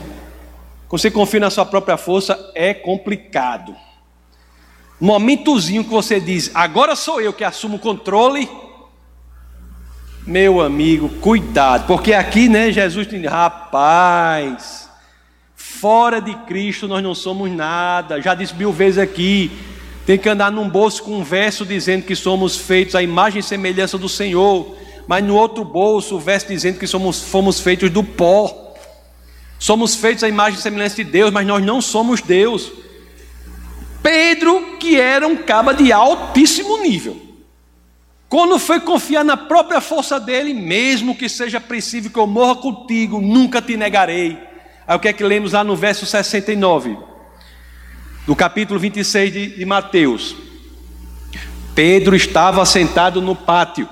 [0.87, 3.74] Quando você confia na sua própria força, é complicado.
[4.99, 8.49] Momentozinho que você diz, agora sou eu que assumo o controle.
[10.27, 14.91] Meu amigo, cuidado, porque aqui, né, Jesus diz, rapaz,
[15.55, 18.21] fora de Cristo nós não somos nada.
[18.21, 19.53] Já disse mil vezes aqui,
[20.07, 23.43] tem que andar num bolso com um verso dizendo que somos feitos à imagem e
[23.43, 24.75] semelhança do Senhor,
[25.07, 28.65] mas no outro bolso o verso dizendo que somos, fomos feitos do pó.
[29.59, 32.71] Somos feitos à imagem e semelhança de Deus, mas nós não somos Deus.
[34.07, 37.21] Pedro, que era um caba de altíssimo nível,
[38.29, 43.21] quando foi confiar na própria força dele, mesmo que seja preciso que eu morra contigo,
[43.21, 44.39] nunca te negarei.
[44.87, 46.97] Aí o que é que lemos lá no verso 69?
[48.27, 50.35] do capítulo 26 de, de Mateus.
[51.75, 53.89] Pedro estava sentado no pátio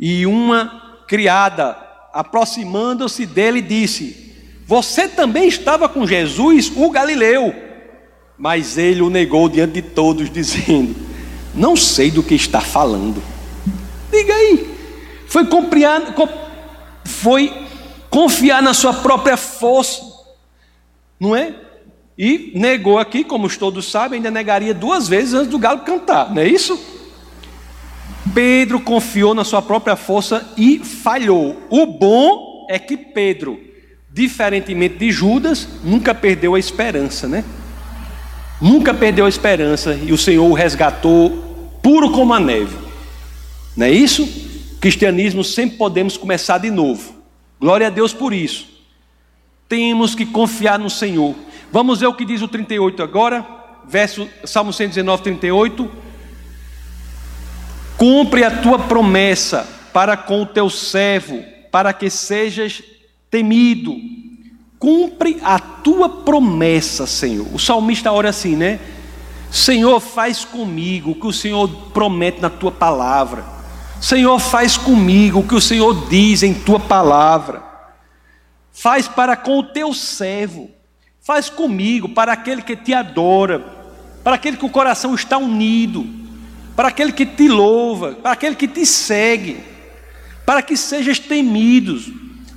[0.00, 1.76] e uma criada,
[2.12, 4.34] aproximando-se dele, disse:
[4.66, 7.54] Você também estava com Jesus, o Galileu.
[8.36, 10.94] Mas ele o negou diante de todos, dizendo:
[11.54, 13.22] Não sei do que está falando.
[14.10, 14.74] Diga aí.
[15.26, 16.14] Foi, compriar,
[17.04, 17.52] foi
[18.10, 20.02] confiar na sua própria força,
[21.18, 21.54] não é?
[22.16, 26.40] E negou aqui, como todos sabem, ainda negaria duas vezes antes do galo cantar, não
[26.40, 26.78] é isso?
[28.32, 31.60] Pedro confiou na sua própria força e falhou.
[31.68, 33.60] O bom é que Pedro,
[34.12, 37.44] diferentemente de Judas, nunca perdeu a esperança, né?
[38.60, 41.30] Nunca perdeu a esperança e o Senhor o resgatou
[41.82, 42.76] puro como a neve.
[43.76, 44.26] Não é isso?
[44.80, 47.14] Cristianismo sempre podemos começar de novo.
[47.60, 48.66] Glória a Deus por isso.
[49.68, 51.34] Temos que confiar no Senhor.
[51.72, 53.44] Vamos ver o que diz o 38 agora,
[53.88, 55.90] verso Salmo 119, 38.
[57.96, 62.82] Cumpre a tua promessa para com o teu servo, para que sejas
[63.30, 63.96] temido.
[64.78, 67.46] Cumpre a tua promessa, Senhor.
[67.54, 68.80] O salmista ora assim, né?
[69.50, 73.44] Senhor, faz comigo o que o Senhor promete na tua palavra.
[74.00, 77.62] Senhor, faz comigo o que o Senhor diz em tua palavra.
[78.72, 80.70] Faz para com o teu servo.
[81.24, 83.60] Faz comigo, para aquele que te adora,
[84.22, 86.06] para aquele que o coração está unido,
[86.76, 89.58] para aquele que te louva, para aquele que te segue,
[90.44, 92.12] para que sejas temidos.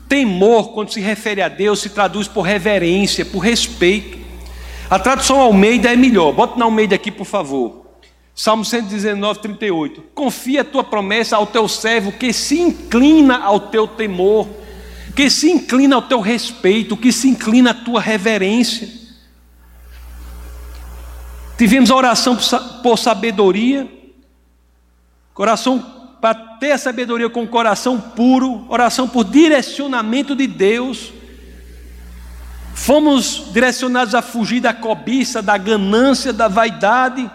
[0.07, 4.17] Temor, quando se refere a Deus, se traduz por reverência, por respeito.
[4.89, 6.31] A tradução Almeida é melhor.
[6.31, 7.85] Bota na Almeida aqui, por favor.
[8.33, 10.03] Salmo 119, 38.
[10.13, 14.47] Confia a tua promessa ao teu servo que se inclina ao teu temor
[15.17, 18.87] que se inclina ao teu respeito, que se inclina à tua reverência.
[21.57, 22.37] Tivemos a oração
[22.83, 23.91] por sabedoria,
[25.33, 25.96] coração
[26.59, 31.13] ter sabedoria com o coração puro, oração por direcionamento de Deus.
[32.73, 37.29] Fomos direcionados a fugir da cobiça, da ganância, da vaidade.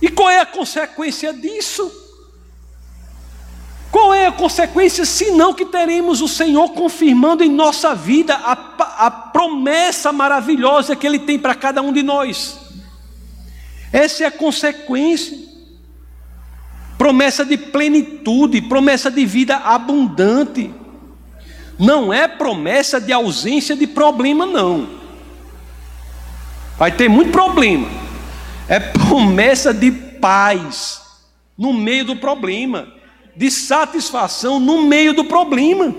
[0.00, 1.90] E qual é a consequência disso?
[3.90, 8.52] Qual é a consequência, senão que teremos o Senhor confirmando em nossa vida a,
[9.06, 12.56] a promessa maravilhosa que Ele tem para cada um de nós?
[13.92, 15.49] Essa é a consequência.
[17.10, 20.72] Promessa de plenitude, promessa de vida abundante.
[21.76, 24.88] Não é promessa de ausência de problema, não.
[26.78, 27.88] Vai ter muito problema.
[28.68, 31.00] É promessa de paz
[31.58, 32.86] no meio do problema
[33.36, 35.92] de satisfação no meio do problema.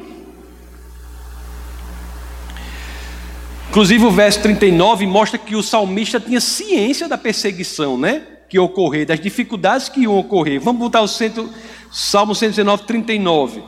[3.69, 8.30] Inclusive o verso 39 mostra que o salmista tinha ciência da perseguição, né?
[8.51, 10.59] Que ocorrer, das dificuldades que iam ocorrer.
[10.59, 11.49] Vamos botar o centro,
[11.89, 13.63] Salmo 119, 39.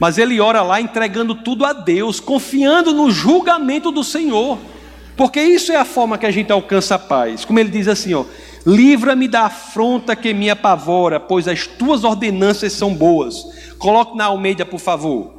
[0.00, 4.56] Mas ele ora lá entregando tudo a Deus, confiando no julgamento do Senhor.
[5.14, 7.44] Porque isso é a forma que a gente alcança a paz.
[7.44, 8.24] Como ele diz assim, ó:
[8.64, 13.44] Livra-me da afronta que me apavora, pois as tuas ordenanças são boas.
[13.76, 15.34] Coloque na Almeida, por favor.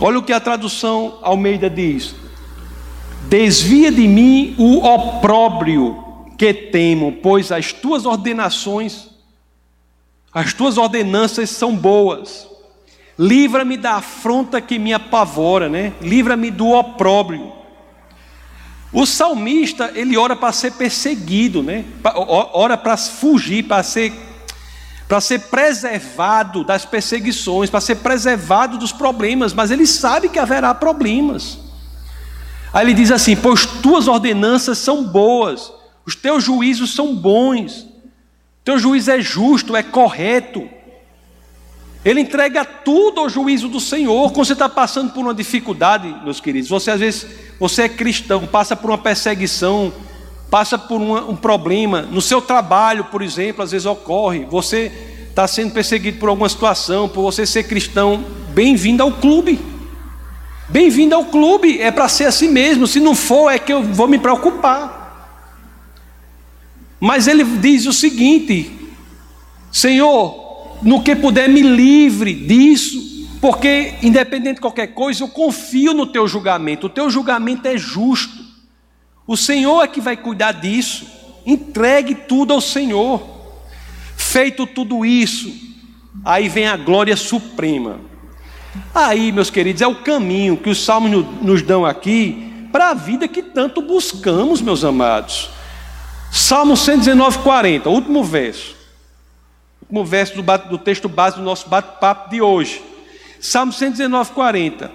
[0.00, 2.12] Olha o que a tradução Almeida diz:
[3.28, 6.11] Desvia de mim o opróbrio
[6.42, 9.06] que temo, pois as tuas ordenações,
[10.34, 12.48] as tuas ordenanças são boas.
[13.16, 15.92] Livra-me da afronta que me apavora, né?
[16.00, 17.52] Livra-me do opróbrio.
[18.92, 21.84] O salmista, ele ora para ser perseguido, né?
[22.52, 24.12] Ora para fugir, para ser
[25.06, 30.74] para ser preservado das perseguições, para ser preservado dos problemas, mas ele sabe que haverá
[30.74, 31.60] problemas.
[32.72, 35.70] Aí ele diz assim: Pois tuas ordenanças são boas,
[36.04, 37.86] os teus juízos são bons,
[38.64, 40.68] teu juízo é justo, é correto.
[42.04, 44.32] Ele entrega tudo ao juízo do Senhor.
[44.32, 47.26] Quando você está passando por uma dificuldade, meus queridos, você às vezes,
[47.60, 49.92] você é cristão, passa por uma perseguição,
[50.50, 54.92] passa por uma, um problema, no seu trabalho, por exemplo, às vezes ocorre, você
[55.30, 59.58] está sendo perseguido por alguma situação, por você ser cristão, bem-vindo ao clube.
[60.68, 62.86] Bem-vindo ao clube, é para ser assim mesmo.
[62.86, 65.01] Se não for, é que eu vou me preocupar.
[67.02, 68.70] Mas ele diz o seguinte:
[69.72, 76.06] Senhor, no que puder, me livre disso, porque, independente de qualquer coisa, eu confio no
[76.06, 78.44] teu julgamento, o teu julgamento é justo,
[79.26, 81.04] o Senhor é que vai cuidar disso,
[81.44, 83.20] entregue tudo ao Senhor.
[84.16, 85.52] Feito tudo isso,
[86.24, 87.98] aí vem a glória suprema.
[88.94, 93.26] Aí, meus queridos, é o caminho que os salmos nos dão aqui para a vida
[93.26, 95.50] que tanto buscamos, meus amados.
[96.32, 98.82] Salmo 119, 40, último verso
[99.92, 102.82] último verso do, do texto base do nosso bate-papo de hoje.
[103.38, 104.90] Salmo 119, 40.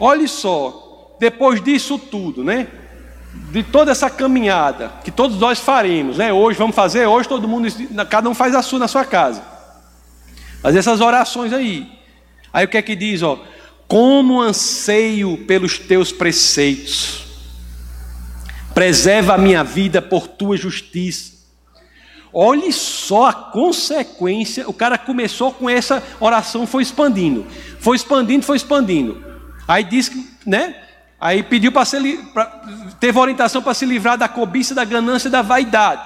[0.00, 2.66] Olhe só, depois disso tudo, né?
[3.52, 6.32] De toda essa caminhada que todos nós faremos, né?
[6.32, 7.68] Hoje vamos fazer, hoje todo mundo,
[8.10, 9.44] cada um faz a sua na sua casa.
[10.60, 11.86] Mas essas orações aí.
[12.52, 13.38] Aí o que é que diz, ó?
[13.86, 17.31] Como anseio pelos teus preceitos.
[18.74, 21.32] Preserva a minha vida por tua justiça.
[22.32, 24.68] Olhe só a consequência.
[24.68, 27.46] O cara começou com essa oração, foi expandindo,
[27.78, 29.22] foi expandindo, foi expandindo.
[29.68, 30.74] Aí disse né?
[31.20, 32.00] Aí pediu para ser,
[32.34, 32.46] pra,
[32.98, 36.02] teve orientação para se livrar da cobiça, da ganância, da vaidade.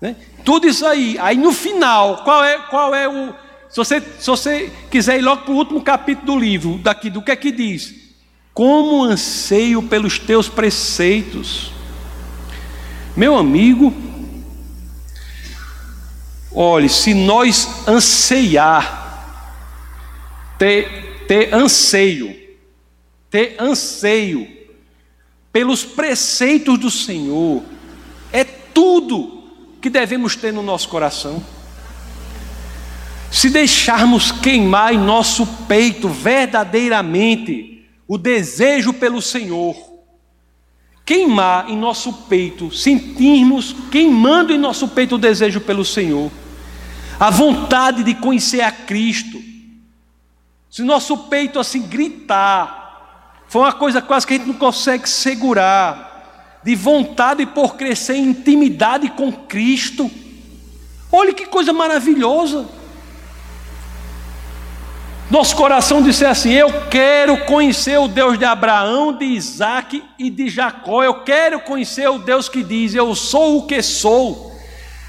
[0.00, 0.16] Né?
[0.44, 1.16] Tudo isso aí.
[1.20, 3.32] Aí no final, qual é, qual é o.
[3.68, 7.22] Se você, se você quiser ir logo para o último capítulo do livro, daqui, do
[7.22, 7.94] que é que diz?
[8.52, 11.70] Como anseio pelos teus preceitos.
[13.16, 13.92] Meu amigo,
[16.54, 19.48] Olhe, se nós anseiar,
[20.58, 22.36] ter, ter anseio,
[23.30, 24.46] ter anseio
[25.50, 27.62] pelos preceitos do Senhor,
[28.30, 29.44] é tudo
[29.80, 31.42] que devemos ter no nosso coração.
[33.30, 39.74] Se deixarmos queimar em nosso peito verdadeiramente o desejo pelo Senhor,
[41.04, 46.30] queimar em nosso peito, sentirmos queimando em nosso peito o desejo pelo Senhor,
[47.18, 49.42] a vontade de conhecer a Cristo.
[50.70, 56.60] Se nosso peito assim gritar, foi uma coisa quase que a gente não consegue segurar,
[56.64, 60.10] de vontade por crescer em intimidade com Cristo.
[61.10, 62.66] Olha que coisa maravilhosa.
[65.32, 70.50] Nosso coração disser assim: Eu quero conhecer o Deus de Abraão, de Isaac e de
[70.50, 71.02] Jacó.
[71.02, 74.54] Eu quero conhecer o Deus que diz: Eu sou o que sou.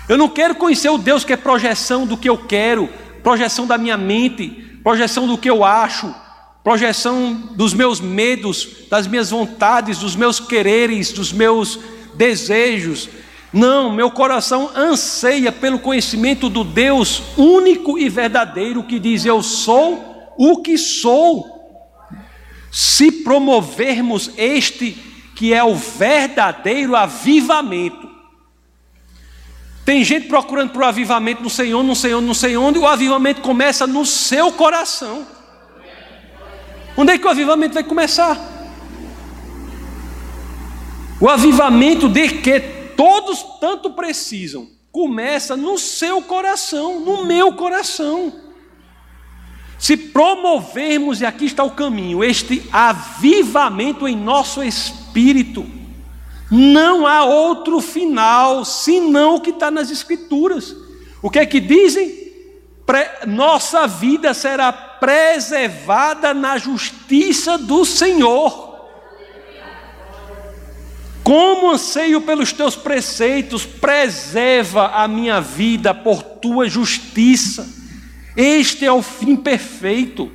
[0.08, 2.88] Eu não quero conhecer o Deus que é projeção do que eu quero,
[3.22, 4.48] projeção da minha mente,
[4.82, 6.16] projeção do que eu acho,
[6.64, 11.78] projeção dos meus medos, das minhas vontades, dos meus quereres, dos meus
[12.14, 13.10] desejos.
[13.52, 20.13] Não, meu coração anseia pelo conhecimento do Deus único e verdadeiro que diz: Eu sou
[20.38, 21.62] o que sou.
[22.72, 24.92] Se promovermos este
[25.36, 28.10] que é o verdadeiro avivamento,
[29.86, 32.88] tem gente procurando para o avivamento, onde, não sei onde, não sei onde, e o
[32.88, 35.28] avivamento começa no seu coração.
[36.96, 38.38] Onde é que o avivamento vai começar?
[41.20, 42.60] O avivamento de que
[42.96, 48.43] todos tanto precisam começa no seu coração, no meu coração.
[49.78, 55.66] Se promovermos, e aqui está o caminho, este avivamento em nosso espírito,
[56.50, 60.76] não há outro final senão o que está nas Escrituras.
[61.22, 62.24] O que é que dizem?
[63.26, 68.74] Nossa vida será preservada na justiça do Senhor.
[71.24, 77.83] Como anseio pelos teus preceitos, preserva a minha vida por tua justiça.
[78.36, 80.32] Este é o fim perfeito,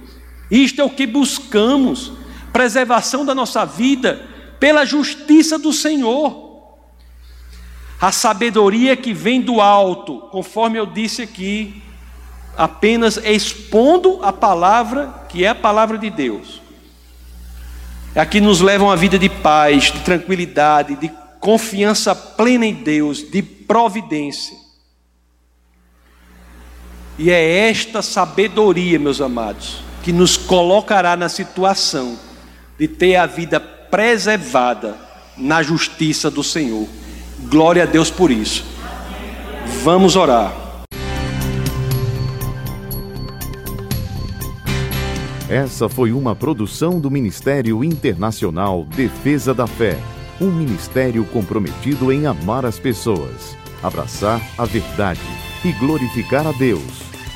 [0.50, 2.12] isto é o que buscamos:
[2.52, 4.26] preservação da nossa vida
[4.60, 6.46] pela justiça do Senhor.
[8.00, 11.82] A sabedoria que vem do alto, conforme eu disse aqui,
[12.56, 16.60] apenas expondo a palavra que é a palavra de Deus.
[18.14, 22.66] É a que nos leva a uma vida de paz, de tranquilidade, de confiança plena
[22.66, 24.57] em Deus, de providência.
[27.18, 32.16] E é esta sabedoria, meus amados, que nos colocará na situação
[32.78, 34.96] de ter a vida preservada
[35.36, 36.86] na justiça do Senhor.
[37.50, 38.64] Glória a Deus por isso.
[39.82, 40.54] Vamos orar.
[45.48, 49.98] Essa foi uma produção do Ministério Internacional Defesa da Fé,
[50.40, 55.20] um ministério comprometido em amar as pessoas, abraçar a verdade
[55.64, 57.07] e glorificar a Deus.